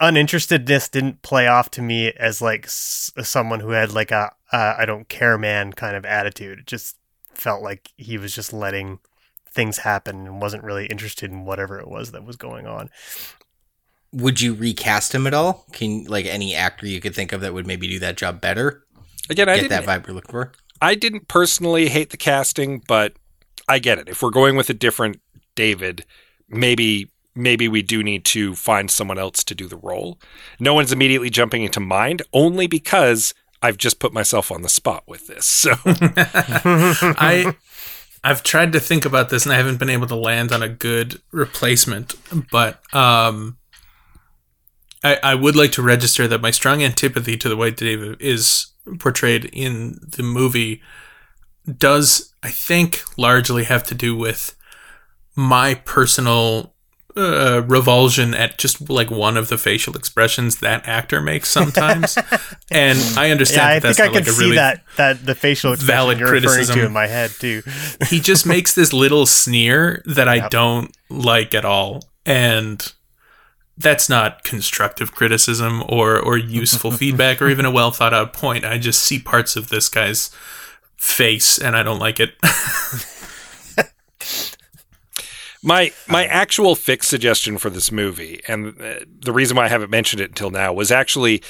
[0.01, 4.75] uninterestedness didn't play off to me as like s- someone who had like a uh,
[4.77, 6.59] I don't care man kind of attitude.
[6.59, 6.97] It just
[7.33, 8.99] felt like he was just letting
[9.51, 12.89] things happen and wasn't really interested in whatever it was that was going on
[14.11, 15.65] would you recast him at all?
[15.71, 18.83] Can like any actor you could think of that would maybe do that job better?
[19.29, 20.51] Again, I get that vibe you're looking for.
[20.81, 23.13] I didn't personally hate the casting, but
[23.67, 24.09] I get it.
[24.09, 25.21] If we're going with a different
[25.55, 26.05] David,
[26.47, 30.19] maybe maybe we do need to find someone else to do the role.
[30.59, 35.03] No one's immediately jumping into mind, only because I've just put myself on the spot
[35.07, 35.45] with this.
[35.45, 37.55] So I
[38.23, 40.69] I've tried to think about this and I haven't been able to land on a
[40.69, 42.15] good replacement,
[42.51, 43.57] but um
[45.03, 48.67] I, I would like to register that my strong antipathy to the way Dave is
[48.99, 50.81] portrayed in the movie
[51.77, 54.55] does, I think, largely have to do with
[55.35, 56.73] my personal
[57.19, 62.17] uh, revulsion at just like one of the facial expressions that actor makes sometimes,
[62.71, 63.57] and I understand.
[63.57, 66.19] Yeah, I that think I can like see really that that the facial expression valid
[66.19, 66.79] criticism.
[66.79, 67.61] in my head too.
[68.07, 72.93] he just makes this little sneer that I don't like at all, and
[73.77, 78.65] that's not constructive criticism or or useful feedback or even a well thought out point.
[78.65, 80.31] I just see parts of this guy's
[80.95, 82.35] face, and I don't like it.
[85.61, 89.89] My my actual fix suggestion for this movie, and uh, the reason why I haven't
[89.89, 91.43] mentioned it until now, was actually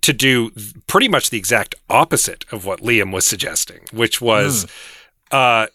[0.00, 0.50] to do
[0.86, 4.66] pretty much the exact opposite of what Liam was suggesting, which was
[5.32, 5.66] uh,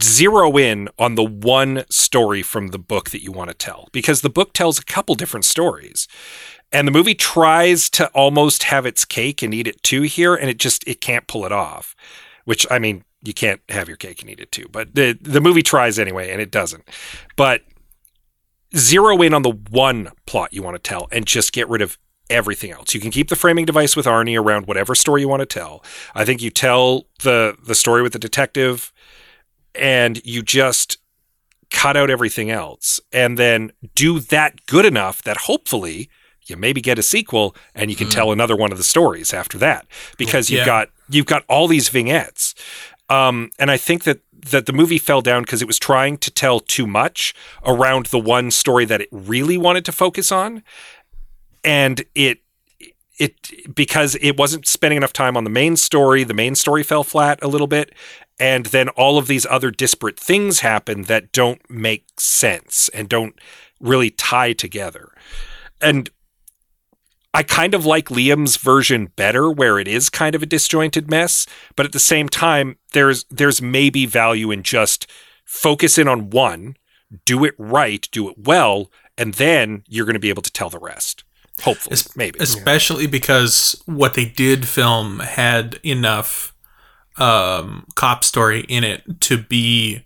[0.00, 4.20] zero in on the one story from the book that you want to tell, because
[4.20, 6.06] the book tells a couple different stories,
[6.70, 10.48] and the movie tries to almost have its cake and eat it too here, and
[10.48, 11.96] it just it can't pull it off.
[12.46, 14.66] Which I mean, you can't have your cake and eat it too.
[14.72, 16.88] But the the movie tries anyway, and it doesn't.
[17.36, 17.62] But
[18.74, 21.98] zero in on the one plot you want to tell, and just get rid of
[22.30, 22.94] everything else.
[22.94, 25.84] You can keep the framing device with Arnie around whatever story you want to tell.
[26.14, 28.92] I think you tell the the story with the detective,
[29.74, 30.98] and you just
[31.70, 36.08] cut out everything else, and then do that good enough that hopefully
[36.46, 39.58] you maybe get a sequel and you can tell another one of the stories after
[39.58, 39.86] that
[40.18, 40.66] because you've Yeah.
[40.66, 42.54] got you've got all these vignettes
[43.08, 44.20] um, and I think that
[44.50, 47.34] that the movie fell down because it was trying to tell too much
[47.64, 50.62] around the one story that it really wanted to focus on,
[51.64, 52.40] and it
[53.18, 53.34] it
[53.74, 56.22] because it wasn't spending enough time on the main story.
[56.22, 57.92] The main story fell flat a little bit,
[58.38, 63.38] and then all of these other disparate things happen that don't make sense and don't
[63.80, 65.12] really tie together.
[65.80, 66.10] And
[67.34, 71.46] I kind of like Liam's version better where it is kind of a disjointed mess,
[71.76, 75.06] but at the same time there's there's maybe value in just
[75.44, 76.76] focus in on one,
[77.24, 80.70] do it right, do it well, and then you're going to be able to tell
[80.70, 81.24] the rest.
[81.62, 82.38] Hopefully, maybe.
[82.38, 86.54] especially because what they did film had enough
[87.16, 90.04] um, cop story in it to be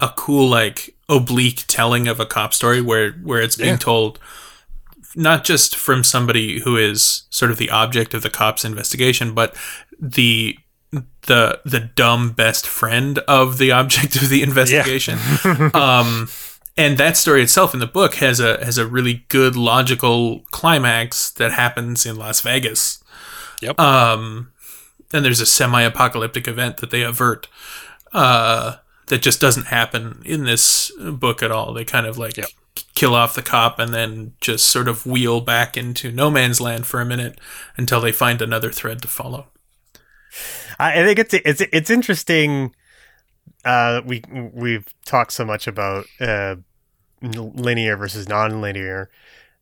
[0.00, 3.76] a cool like oblique telling of a cop story where where it's being Yeah.
[3.76, 4.18] told
[5.14, 9.54] not just from somebody who is sort of the object of the cop's investigation but
[9.98, 10.56] the
[11.26, 15.18] the the dumb best friend of the object of the investigation
[15.74, 16.28] um
[16.76, 21.30] and that story itself in the book has a has a really good logical climax
[21.30, 23.02] that happens in Las Vegas.
[23.60, 23.78] Yep.
[23.78, 24.52] Um,
[25.12, 27.48] and there's a semi-apocalyptic event that they avert.
[28.12, 28.76] Uh,
[29.08, 31.74] that just doesn't happen in this book at all.
[31.74, 32.38] They kind of like
[32.94, 36.86] kill off the cop and then just sort of wheel back into no man's land
[36.86, 37.38] for a minute
[37.76, 39.46] until they find another thread to follow.
[40.78, 42.74] I, think it's it's it's interesting.
[43.64, 46.56] Uh, we we've talked so much about uh,
[47.20, 49.10] linear versus non-linear,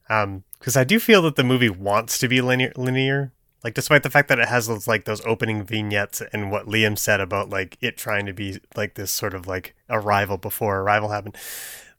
[0.08, 2.72] because I do feel that the movie wants to be linear.
[2.76, 3.32] Linear,
[3.64, 6.96] like despite the fact that it has those like those opening vignettes and what Liam
[6.96, 11.10] said about like it trying to be like this sort of like arrival before arrival
[11.10, 11.36] happened,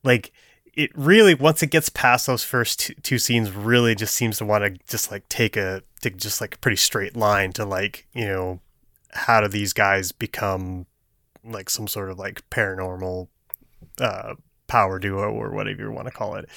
[0.03, 0.31] like
[0.73, 4.45] it really once it gets past those first two, two scenes really just seems to
[4.45, 8.07] want to just like take a take just like a pretty straight line to like
[8.13, 8.59] you know
[9.13, 10.85] how do these guys become
[11.43, 13.27] like some sort of like paranormal
[13.99, 14.33] uh
[14.67, 16.47] power duo or whatever you want to call it.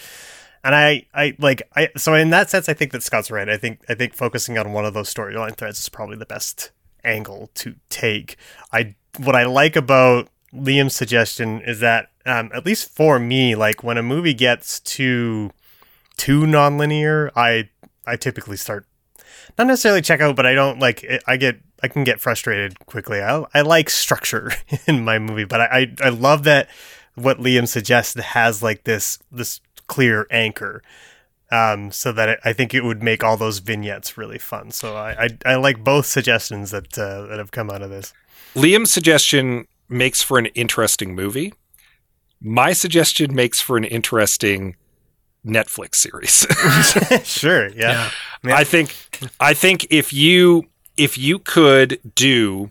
[0.62, 3.48] And i i like i so in that sense i think that scott's right.
[3.48, 6.70] I think i think focusing on one of those storyline threads is probably the best
[7.02, 8.36] angle to take.
[8.72, 13.82] I what i like about liam's suggestion is that um, at least for me like
[13.82, 15.50] when a movie gets too
[16.16, 17.68] too nonlinear i
[18.06, 18.86] i typically start
[19.58, 21.02] not necessarily check out, but I don't like.
[21.04, 23.20] It, I get I can get frustrated quickly.
[23.22, 24.52] I I like structure
[24.86, 25.66] in my movie, but I
[26.00, 26.68] I, I love that
[27.14, 30.82] what Liam suggests has like this this clear anchor.
[31.52, 34.72] Um, so that it, I think it would make all those vignettes really fun.
[34.72, 38.12] So I I, I like both suggestions that uh, that have come out of this.
[38.54, 41.52] Liam's suggestion makes for an interesting movie.
[42.40, 44.76] My suggestion makes for an interesting
[45.46, 46.46] Netflix series.
[47.26, 48.10] sure, yeah.
[48.44, 48.94] I think
[49.40, 50.64] I think if you
[50.96, 52.70] if you could do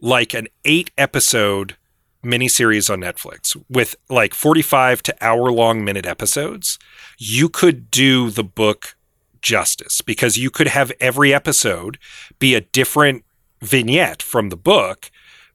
[0.00, 1.76] like an 8 episode
[2.24, 6.78] miniseries on Netflix with like 45 to hour long minute episodes,
[7.18, 8.96] you could do the book
[9.42, 11.98] justice because you could have every episode
[12.38, 13.24] be a different
[13.62, 15.10] vignette from the book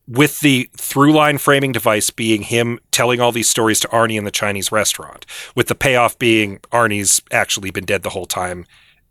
[0.07, 4.23] with the through line framing device being him telling all these stories to Arnie in
[4.25, 5.25] the Chinese restaurant,
[5.55, 8.65] with the payoff being Arnie's actually been dead the whole time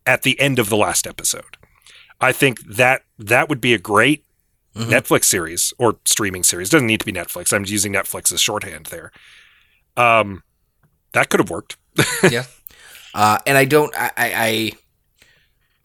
[0.06, 1.56] at the end of the last episode.
[2.20, 4.24] I think that that would be a great
[4.74, 6.68] Netflix series or streaming series.
[6.68, 7.52] doesn't need to be Netflix.
[7.52, 9.12] I'm using Netflix as shorthand there.
[9.96, 10.42] Um,
[11.12, 11.76] that could have worked.
[12.30, 12.44] yeah.
[13.14, 13.94] Uh, and I don't.
[13.96, 14.72] I, I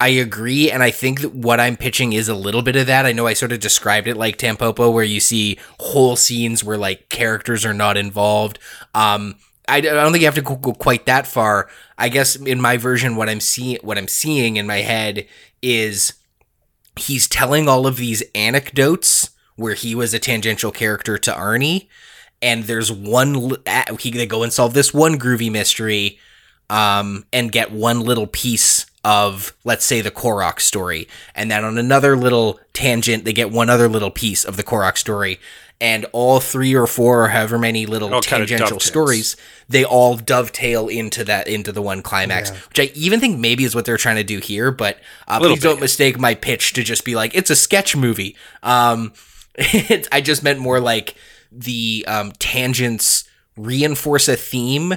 [0.00, 3.04] I agree, and I think that what I'm pitching is a little bit of that.
[3.04, 6.78] I know I sort of described it like Tampopo, where you see whole scenes where
[6.78, 8.58] like characters are not involved.
[8.94, 9.34] Um,
[9.68, 11.68] I, I don't think you have to go, go quite that far.
[11.98, 15.26] I guess in my version, what I'm seeing, what I'm seeing in my head
[15.60, 16.14] is
[16.96, 21.88] he's telling all of these anecdotes where he was a tangential character to Arnie,
[22.40, 23.52] and there's one
[23.98, 26.18] he they go and solve this one groovy mystery,
[26.70, 31.78] um, and get one little piece of let's say the Korrok story, and then on
[31.78, 35.40] another little tangent they get one other little piece of the Korrok story,
[35.80, 39.36] and all three or four or however many little All kinda tangential stories
[39.68, 43.74] they all dovetail into that into the one climax, which I even think maybe is
[43.74, 44.70] what they're trying to do here.
[44.70, 47.96] But uh, Little please don't mistake my pitch to just be like it's a sketch
[47.96, 48.36] movie.
[48.62, 49.12] Um,
[49.54, 51.14] it, I just meant more like
[51.50, 53.24] the um, tangents
[53.56, 54.94] reinforce a theme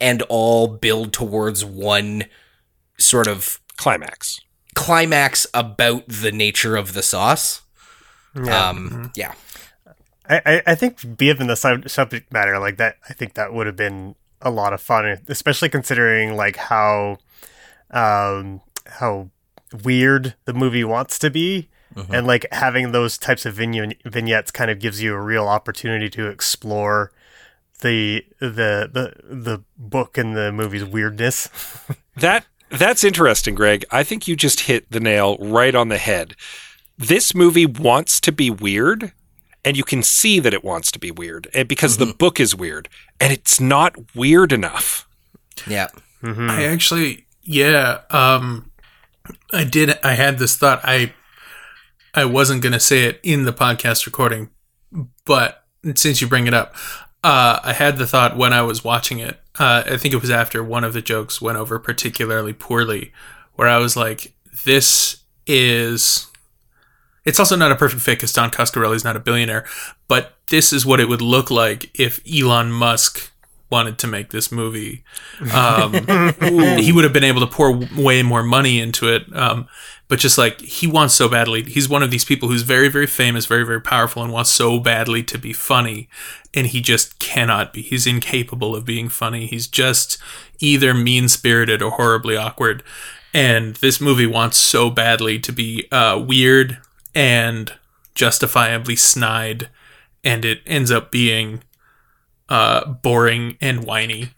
[0.00, 2.24] and all build towards one
[2.98, 4.40] sort of climax
[4.74, 7.62] climax about the nature of the sauce.
[8.34, 8.68] Yeah.
[8.68, 9.32] Um, yeah.
[10.28, 13.66] I, I, I think given the sub- subject matter like that, I think that would
[13.66, 17.16] have been a lot of fun, especially considering like how,
[17.90, 19.30] um, how
[19.82, 22.10] weird the movie wants to be, Mhm.
[22.18, 26.10] and like having those types of vign- vignettes kind of gives you a real opportunity
[26.10, 27.12] to explore
[27.80, 31.48] the the the the book and the movie's weirdness.
[32.16, 33.84] That that's interesting, Greg.
[33.90, 36.34] I think you just hit the nail right on the head.
[36.98, 39.12] This movie wants to be weird,
[39.64, 42.16] and you can see that it wants to be weird, and because the mm-hmm.
[42.16, 42.88] book is weird,
[43.20, 45.08] and it's not weird enough.
[45.66, 45.88] Yeah.
[46.22, 46.50] Mm-hmm.
[46.50, 48.70] I actually, yeah, um,
[49.52, 49.98] I did.
[50.02, 50.80] I had this thought.
[50.84, 51.12] I,
[52.14, 54.50] I wasn't gonna say it in the podcast recording,
[55.24, 55.64] but
[55.94, 56.74] since you bring it up,
[57.24, 59.40] uh, I had the thought when I was watching it.
[59.58, 63.12] Uh, I think it was after one of the jokes went over particularly poorly,
[63.54, 64.32] where I was like,
[64.64, 66.28] "This is."
[67.24, 69.66] It's also not a perfect fit because Don Coscarelli is not a billionaire,
[70.06, 73.32] but this is what it would look like if Elon Musk
[73.70, 75.02] wanted to make this movie.
[75.52, 75.92] Um,
[76.78, 79.24] he would have been able to pour way more money into it.
[79.34, 79.68] Um,
[80.08, 83.06] but just like he wants so badly, he's one of these people who's very, very
[83.06, 86.08] famous, very, very powerful, and wants so badly to be funny,
[86.54, 87.82] and he just cannot be.
[87.82, 89.46] He's incapable of being funny.
[89.46, 90.18] He's just
[90.60, 92.82] either mean spirited or horribly awkward.
[93.34, 96.78] And this movie wants so badly to be uh, weird
[97.14, 97.72] and
[98.14, 99.68] justifiably snide,
[100.22, 101.62] and it ends up being
[102.48, 104.30] uh, boring and whiny.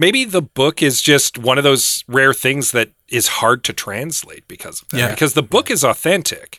[0.00, 4.48] Maybe the book is just one of those rare things that is hard to translate
[4.48, 4.96] because of that.
[4.96, 5.10] Yeah.
[5.10, 6.58] Because the book is authentic,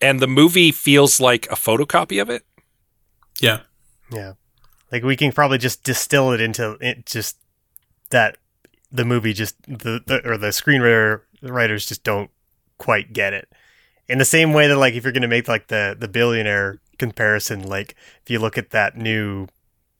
[0.00, 2.42] and the movie feels like a photocopy of it.
[3.38, 3.60] Yeah.
[4.10, 4.32] Yeah.
[4.90, 7.36] Like we can probably just distill it into it just
[8.08, 8.38] that
[8.90, 12.30] the movie just the, the or the screenwriter writers just don't
[12.78, 13.52] quite get it.
[14.08, 16.80] In the same way that like if you're going to make like the the billionaire
[16.98, 19.48] comparison like if you look at that new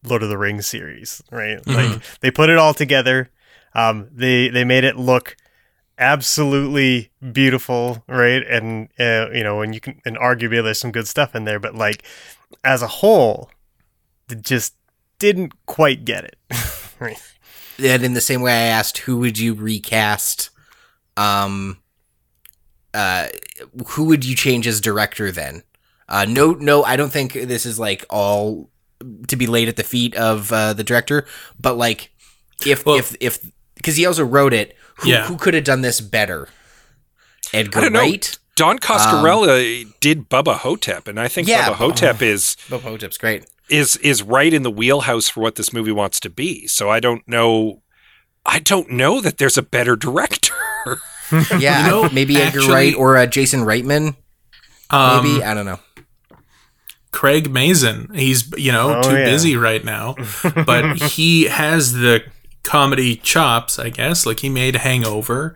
[0.05, 1.64] Lord of the Rings series, right?
[1.66, 3.30] Like they put it all together.
[3.74, 5.36] Um they they made it look
[6.01, 8.42] absolutely beautiful, right?
[8.46, 11.61] And uh, you know, and you can and arguably there's some good stuff in there,
[11.61, 12.03] but like
[12.64, 13.51] as a whole,
[14.28, 14.74] it just
[15.18, 16.36] didn't quite get it.
[16.98, 17.20] right.
[17.78, 20.51] And in the same way I asked who would you recast
[21.16, 21.78] um
[22.94, 23.28] uh
[23.88, 25.62] who would you change as director then?
[26.09, 28.69] Uh no no I don't think this is like all
[29.28, 31.26] to be laid at the feet of uh the director,
[31.59, 32.11] but like
[32.66, 33.38] if if if
[33.82, 35.26] cuz he also wrote it, who Yeah.
[35.26, 36.48] who could have done this better?
[37.53, 38.01] Edgar I don't know.
[38.01, 38.38] Wright?
[38.57, 41.68] Don Coscarelli did Bubba Ho-Tep, and I think Um, Yeah.
[41.70, 43.44] Bubba Ho-Tep is Bubba Ho-Tep's great.
[43.70, 46.66] is is right in the wheelhouse for what this movie wants to be.
[46.66, 47.82] So I don't know.
[48.44, 50.53] I don't know that there's a better director.
[51.59, 54.16] Yeah, You know, maybe Edgar actually- Wright or uh, Jason Reitman.
[54.90, 55.78] Um, maybe I don't know.
[57.12, 58.11] Craig Mazin.
[58.14, 59.24] He's you know Oh, too yeah.
[59.24, 60.14] busy right now,
[60.66, 62.22] but he has the
[62.62, 64.26] comedy chops, I guess.
[64.26, 65.54] Like he made Hangover,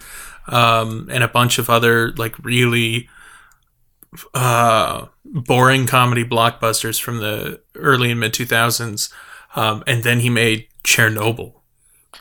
[0.48, 3.08] um, and a bunch of other like really
[4.32, 9.12] uh, boring comedy blockbusters from the early and mid two thousands,
[9.56, 11.54] um, and then he made Chernobyl,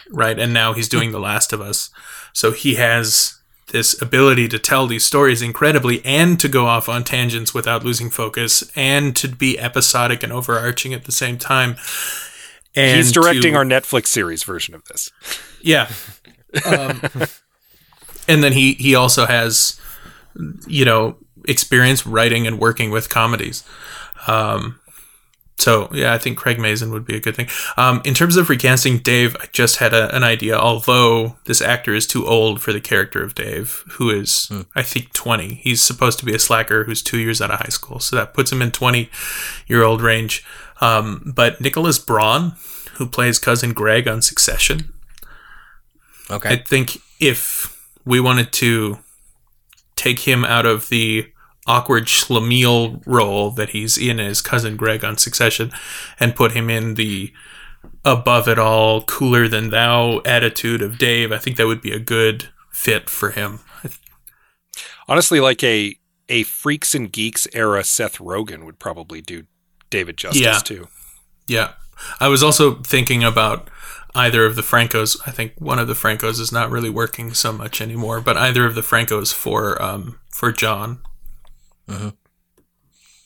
[0.10, 0.38] right?
[0.40, 1.90] And now he's doing The Last of Us.
[2.34, 3.40] So he has
[3.74, 8.10] this ability to tell these stories incredibly and to go off on tangents without losing
[8.10, 11.76] focus and to be episodic and overarching at the same time.
[12.76, 15.12] And He's directing to- our Netflix series version of this.
[15.62, 15.90] yeah.
[16.66, 17.02] Um,
[18.28, 19.80] and then he he also has
[20.68, 21.18] you know
[21.48, 23.64] experience writing and working with comedies.
[24.28, 24.80] Um,
[25.58, 27.48] so yeah, I think Craig Mazin would be a good thing.
[27.78, 30.58] Um, in terms of recasting Dave, I just had a, an idea.
[30.58, 35.14] Although this actor is too old for the character of Dave, who is I think
[35.14, 35.56] twenty.
[35.56, 38.34] He's supposed to be a slacker who's two years out of high school, so that
[38.34, 39.10] puts him in twenty
[39.68, 40.46] year old range.
[40.82, 42.54] Um, but Nicholas Braun,
[42.96, 44.94] who plays cousin Greg on Succession,
[46.30, 46.50] Okay.
[46.50, 49.00] I think if we wanted to
[49.96, 51.32] take him out of the
[51.66, 55.72] awkward schlemiel role that he's in as cousin Greg on Succession,
[56.20, 57.34] and put him in the
[58.06, 61.32] above it all, cooler than thou attitude of Dave.
[61.32, 63.60] I think that would be a good fit for him.
[65.08, 65.98] Honestly, like a
[66.30, 69.44] a freaks and geeks era Seth Rogen would probably do
[69.90, 70.60] David justice Yeah.
[70.60, 70.88] too.
[71.48, 71.74] Yeah.
[72.20, 73.70] I was also thinking about
[74.16, 75.18] either of the Francos.
[75.28, 78.66] I think one of the Francos is not really working so much anymore, but either
[78.66, 81.00] of the Francos for um for John.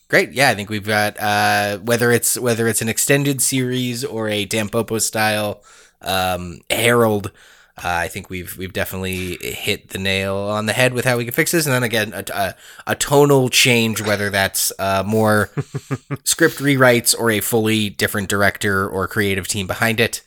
[0.09, 0.31] Great.
[0.31, 4.45] Yeah, I think we've got uh, whether it's whether it's an extended series or a
[4.45, 5.61] Tampopo style
[6.01, 7.31] um, Harold.
[7.77, 11.25] Uh, I think we've we've definitely hit the nail on the head with how we
[11.25, 11.65] can fix this.
[11.65, 12.55] And then again, a, a,
[12.87, 15.49] a tonal change, whether that's uh, more
[16.23, 20.21] script rewrites or a fully different director or creative team behind it.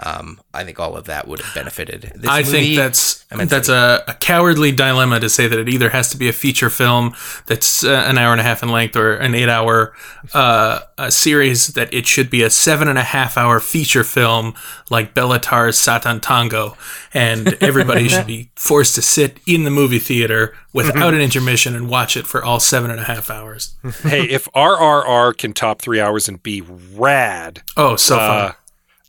[0.00, 2.12] Um, I think all of that would have benefited.
[2.16, 3.56] This I movie think that's immensely.
[3.56, 6.70] that's a, a cowardly dilemma to say that it either has to be a feature
[6.70, 7.14] film
[7.46, 9.94] that's uh, an hour and a half in length or an eight hour
[10.34, 14.54] uh, a series that it should be a seven and a half hour feature film
[14.90, 16.76] like Béla Tarr's Sátántangó
[17.14, 21.88] and everybody should be forced to sit in the movie theater without an intermission and
[21.88, 23.76] watch it for all seven and a half hours.
[24.02, 28.54] hey, if RRR can top three hours and be rad, Oh, so fun.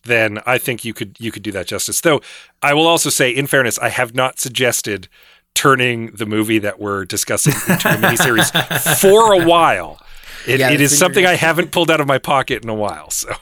[0.04, 2.02] Then I think you could you could do that justice.
[2.02, 2.22] Though
[2.62, 5.08] I will also say, in fairness, I have not suggested
[5.54, 10.00] turning the movie that we're discussing into a miniseries for a while.
[10.48, 12.70] It, Yeah, it that's is been something I haven't pulled out of my pocket in
[12.70, 13.10] a while.
[13.10, 13.34] So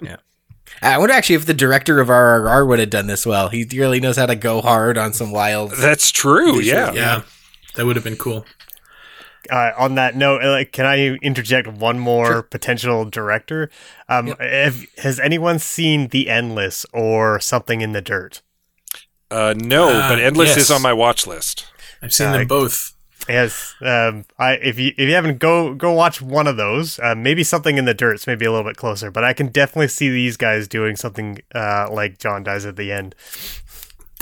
[0.00, 0.16] yeah.
[0.80, 3.48] I wonder actually if the director of RRR would have done this well.
[3.48, 5.72] He really knows how to go hard on some wild.
[5.72, 6.60] that's true.
[6.60, 6.92] Yeah.
[6.92, 7.22] yeah,
[7.76, 8.44] that would have been cool.
[9.50, 13.70] Uh, on that note, uh, like, can I interject one more potential director?
[14.08, 18.42] Um, have, has anyone seen The Endless or Something in the Dirt?
[19.30, 20.56] Uh, no, Ah, but Endless yes.
[20.58, 21.66] is on my watch list.
[22.02, 22.92] I've seen Uh, them both.
[23.28, 23.74] Yes.
[23.80, 26.98] Um, I if you if you haven't go go watch one of those.
[26.98, 29.86] Uh, maybe Something in the Dirt's maybe a little bit closer, but I can definitely
[29.88, 33.14] see these guys doing something uh, like John dies at the end.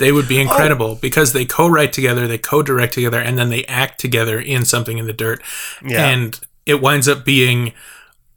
[0.01, 0.41] They would be Oh.
[0.41, 4.97] incredible because they co-write together, they co-direct together, and then they act together in something
[4.97, 5.41] in the dirt.
[5.85, 6.05] Yeah.
[6.07, 7.71] And it winds up being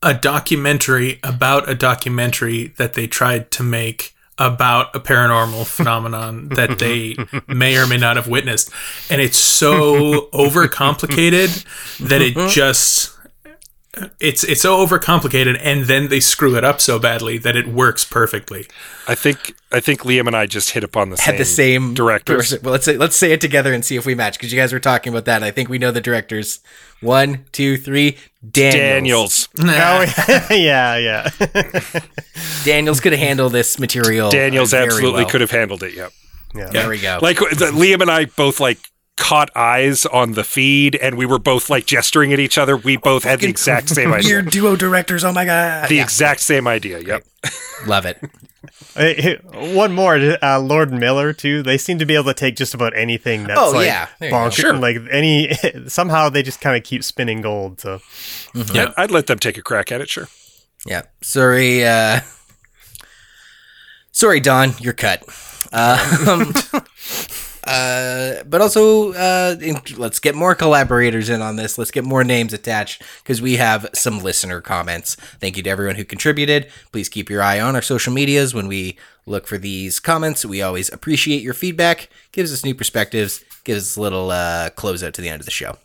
[0.03, 6.79] a documentary about a documentary that they tried to make about a paranormal phenomenon that
[6.79, 8.69] they may or may not have witnessed.
[9.09, 11.65] And it's so overcomplicated
[12.09, 13.14] that it just
[14.21, 18.05] it's it's so overcomplicated and then they screw it up so badly that it works
[18.05, 18.67] perfectly.
[19.07, 21.95] I think I think Liam and I just hit upon the Had same the same
[21.95, 22.37] directors.
[22.37, 22.61] person.
[22.63, 24.73] Well, let's say let's say it together and see if we match because you guys
[24.73, 25.43] were talking about that.
[25.43, 26.61] I think we know the directors.
[27.01, 28.17] One, two, three.
[28.49, 29.49] Daniels.
[29.49, 30.15] Daniels.
[30.21, 31.31] Oh yeah, yeah.
[32.65, 34.31] Daniels could handle this material.
[34.31, 35.31] Daniels uh, very absolutely well.
[35.31, 35.95] could have handled it.
[35.95, 36.13] Yep.
[36.55, 36.71] yeah.
[36.71, 37.19] There we go.
[37.23, 38.79] Like Liam and I both like
[39.17, 42.77] caught eyes on the feed, and we were both like gesturing at each other.
[42.77, 44.35] We both had the exact same idea.
[44.35, 45.25] Weird duo directors.
[45.25, 45.89] Oh my god.
[45.89, 46.03] The Yeah.
[46.03, 46.99] exact same idea.
[47.01, 47.25] Yep.
[47.87, 48.19] Love it.
[48.97, 49.37] Hey, hey,
[49.75, 51.63] One more, uh, Lord Miller too.
[51.63, 54.09] They seem to be able to take just about anything that's Oh, like yeah.
[54.21, 54.39] There you go.
[54.39, 54.53] bonkers.
[54.55, 54.73] Sure.
[54.77, 55.53] Like any,
[55.89, 57.81] somehow they just kind of keep spinning gold.
[57.81, 58.01] So
[58.73, 58.93] Yeah.
[58.97, 60.09] I'd let them take a crack at it.
[60.09, 60.29] Sure.
[60.87, 61.03] Yeah.
[61.23, 61.85] Sorry.
[61.85, 62.21] Uh,
[64.13, 64.75] sorry, Don.
[64.81, 65.23] You're cut.
[65.73, 66.55] Um,
[67.67, 71.79] uh, but also, uh, in- let's get more collaborators in on this.
[71.79, 75.15] Let's get more names attached because we have some listener comments.
[75.41, 76.69] Thank you to everyone who contributed.
[76.93, 80.45] Please keep your eye on our social medias when we look for these comments.
[80.45, 82.09] We always appreciate your feedback.
[82.33, 83.43] Gives us new perspectives.
[83.65, 85.79] Gives us a little uh, closeout to the end of the show.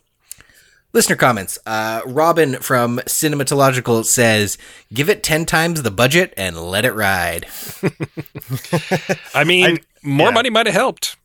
[0.92, 1.60] Listener comments.
[1.68, 4.58] Uh, Robin from Cinematological says,
[4.92, 7.46] "Give it ten times the budget and let it ride."
[9.36, 10.34] I mean, I- more yeah.
[10.34, 11.16] money might have helped.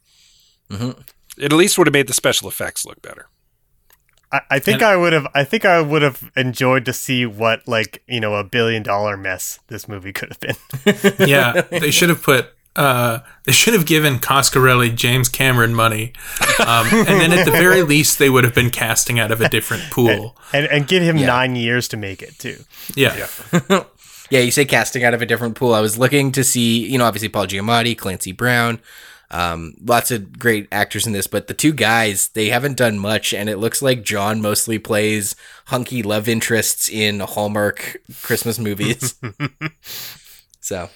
[0.70, 0.96] It
[1.44, 3.26] at least would have made the special effects look better.
[4.32, 5.26] I, I think I would have.
[5.34, 9.16] I think I would have enjoyed to see what like you know a billion dollar
[9.16, 10.56] mess this movie could have been.
[11.28, 12.50] Yeah, they should have put.
[12.76, 16.12] Uh, they should have given Coscarelli James Cameron money,
[16.58, 19.48] um, and then at the very least, they would have been casting out of a
[19.48, 20.36] different pool.
[20.52, 22.64] and and give him nine years to make it too.
[22.96, 23.28] Yeah,
[23.70, 23.84] Yeah,
[24.30, 25.74] you say casting out of a different pool.
[25.74, 28.80] I was looking to see, you know, obviously Paul Giamatti, Clancy Brown,
[29.30, 33.34] um, lots of great actors in this, but the two guys, they haven't done much,
[33.34, 35.34] and it looks like John mostly plays
[35.66, 39.14] hunky love interests in Hallmark Christmas movies.
[40.60, 40.88] so,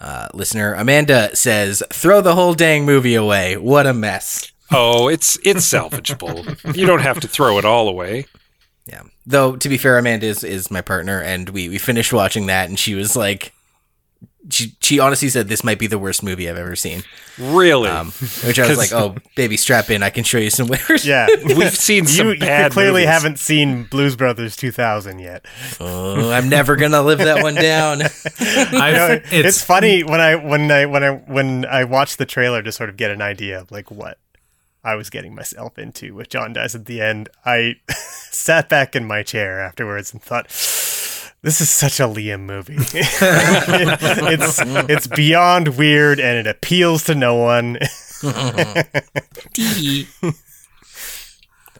[0.00, 3.56] uh, listener Amanda says, "Throw the whole dang movie away.
[3.56, 6.74] What a mess." Oh, it's it's salvageable.
[6.76, 8.26] you don't have to throw it all away.
[8.86, 9.02] Yeah.
[9.26, 12.68] Though to be fair, Amanda is, is my partner, and we we finished watching that,
[12.68, 13.52] and she was like
[14.50, 17.02] she she honestly said this might be the worst movie I've ever seen.
[17.38, 17.88] Really?
[17.88, 18.12] Um,
[18.44, 20.02] which I was like, oh, baby, strap in.
[20.02, 21.06] I can show you some winners.
[21.06, 23.06] Yeah, We've seen some you, you clearly movies.
[23.06, 25.46] haven't seen Blues Brothers 2000 yet.
[25.80, 28.02] Oh, I'm never gonna live that one down.
[28.40, 32.26] I, know, it's, it's, funny when I when I when I when I watched the
[32.26, 34.18] trailer to sort of get an idea of like what
[34.84, 37.30] I was getting myself into with John dies at the end.
[37.44, 37.76] I
[38.30, 40.46] sat back in my chair afterwards and thought,
[41.42, 42.76] "This is such a Liam movie.
[42.78, 47.78] it's it's beyond weird and it appeals to no one."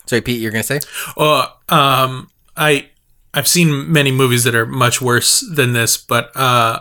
[0.06, 0.80] Sorry, Pete, you're gonna say?
[1.16, 2.88] Uh, um, I
[3.34, 6.80] I've seen many movies that are much worse than this, but uh,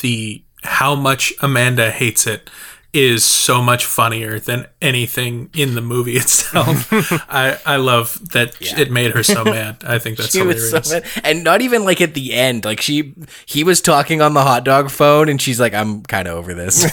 [0.00, 2.50] the how much Amanda hates it
[2.94, 6.88] is so much funnier than anything in the movie itself.
[7.28, 9.82] I I love that it made her so mad.
[9.84, 10.88] I think that's She was hilarious.
[10.88, 11.04] so mad.
[11.24, 12.64] And not even like at the end.
[12.64, 13.14] Like she
[13.46, 16.82] he was talking on the hot dog phone and she's like, I'm kinda over this.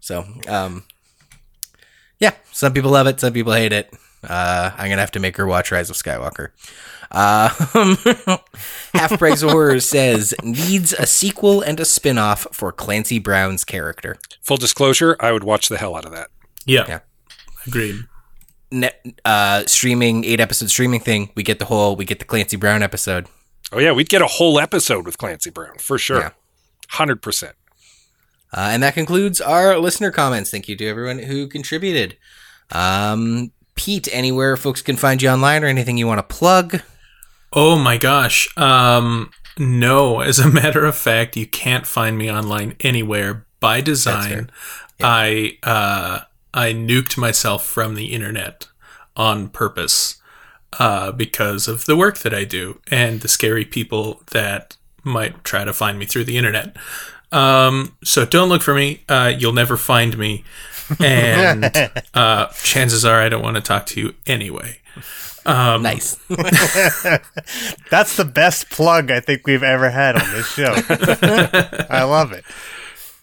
[0.00, 0.84] so, um
[2.18, 3.92] Yeah, some people love it, some people hate it.
[4.22, 6.48] Uh I'm gonna have to make her watch Rise of Skywalker.
[7.10, 7.48] Uh,
[8.94, 14.16] Half Price Horror says needs a sequel and a spin-off for Clancy Brown's character.
[14.42, 16.28] Full disclosure, I would watch the hell out of that.
[16.66, 17.00] yeah, Yeah.
[17.66, 17.96] agreed.
[18.70, 22.56] Net, uh streaming eight episode streaming thing, we get the whole we get the Clancy
[22.56, 23.26] Brown episode.
[23.72, 26.18] Oh yeah, we'd get a whole episode with Clancy Brown for sure.
[26.18, 26.22] Yeah.
[26.28, 26.34] sure.
[26.90, 27.54] Hundred percent.
[28.52, 30.50] Uh, and that concludes our listener comments.
[30.50, 32.16] Thank you to everyone who contributed.
[32.70, 36.80] Um, Pete, anywhere folks can find you online or anything you want to plug?
[37.52, 38.48] Oh my gosh.
[38.56, 44.50] Um no, as a matter of fact, you can't find me online anywhere by design.
[45.00, 46.20] I uh
[46.54, 48.66] I nuked myself from the internet
[49.16, 50.20] on purpose
[50.78, 55.64] uh because of the work that I do and the scary people that might try
[55.64, 56.76] to find me through the internet.
[57.32, 59.02] Um so don't look for me.
[59.08, 60.44] Uh you'll never find me.
[61.00, 61.70] And
[62.14, 64.80] uh chances are I don't want to talk to you anyway.
[65.46, 66.16] Um, Nice.
[67.90, 70.74] That's the best plug I think we've ever had on this show.
[71.90, 72.44] I love it.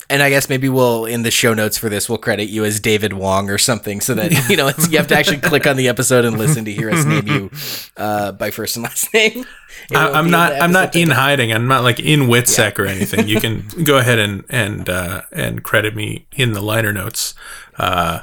[0.08, 2.80] And I guess maybe we'll in the show notes for this we'll credit you as
[2.80, 5.78] David Wong or something, so that you know it's, you have to actually click on
[5.78, 7.50] the episode and listen to hear us name you
[7.98, 9.46] uh, by first and last name.
[9.96, 10.54] I, I'm not.
[10.62, 11.24] I'm not in title.
[11.24, 11.52] hiding.
[11.54, 13.28] I'm not like in Witsec or anything.
[13.28, 17.34] You can go ahead and and uh, and credit me in the liner notes.
[17.78, 18.20] Uh,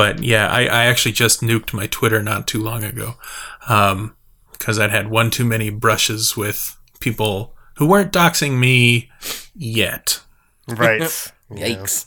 [0.00, 3.16] but yeah, I, I actually just nuked my Twitter not too long ago
[3.60, 9.10] because I'd had one too many brushes with people who weren't doxing me
[9.54, 10.22] yet.
[10.66, 11.02] Right.
[11.50, 12.06] Yikes.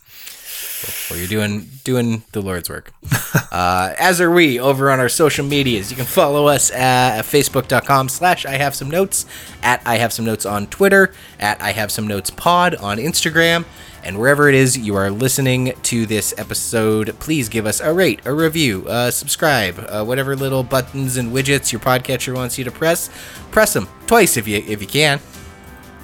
[1.12, 2.92] Well, you're doing doing the Lord's work.
[3.52, 5.92] uh, as are we over on our social medias.
[5.92, 9.28] You can follow us at facebook.com slash I have some notes,
[9.62, 13.66] at I have some notes on Twitter, at I have some notes pod on Instagram,
[14.04, 18.22] and wherever it is you are listening to this episode, please give us a rate,
[18.26, 22.72] a review, uh, subscribe, uh, whatever little buttons and widgets your podcatcher wants you to
[22.72, 23.10] press.
[23.52, 25.20] Press them twice if you if you can.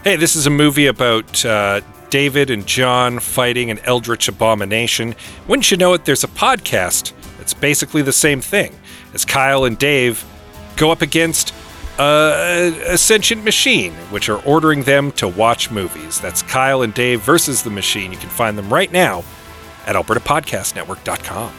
[0.04, 5.16] Hey, this is a movie about uh, David and John fighting an eldritch abomination.
[5.48, 8.74] Wouldn't you know it, there's a podcast that's basically the same thing
[9.14, 10.26] as Kyle and Dave
[10.78, 11.54] go up against
[12.00, 16.20] uh, a sentient machine, which are ordering them to watch movies.
[16.20, 18.12] That's Kyle and Dave versus the machine.
[18.12, 19.24] You can find them right now
[19.86, 21.54] at albertapodcastnetwork.com.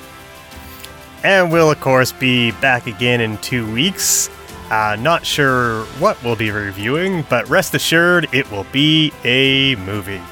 [1.22, 4.30] And we'll, of course, be back again in two weeks.
[4.70, 10.22] Uh, not sure what we'll be reviewing, but rest assured it will be a movie.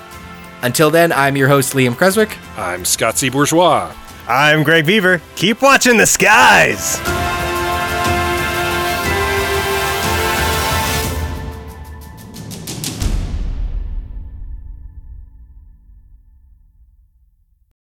[0.62, 2.38] Until then, I'm your host, Liam Creswick.
[2.56, 3.28] I'm Scott C.
[3.28, 3.92] Bourgeois.
[4.26, 5.20] I'm Greg Beaver.
[5.36, 6.98] Keep watching the skies!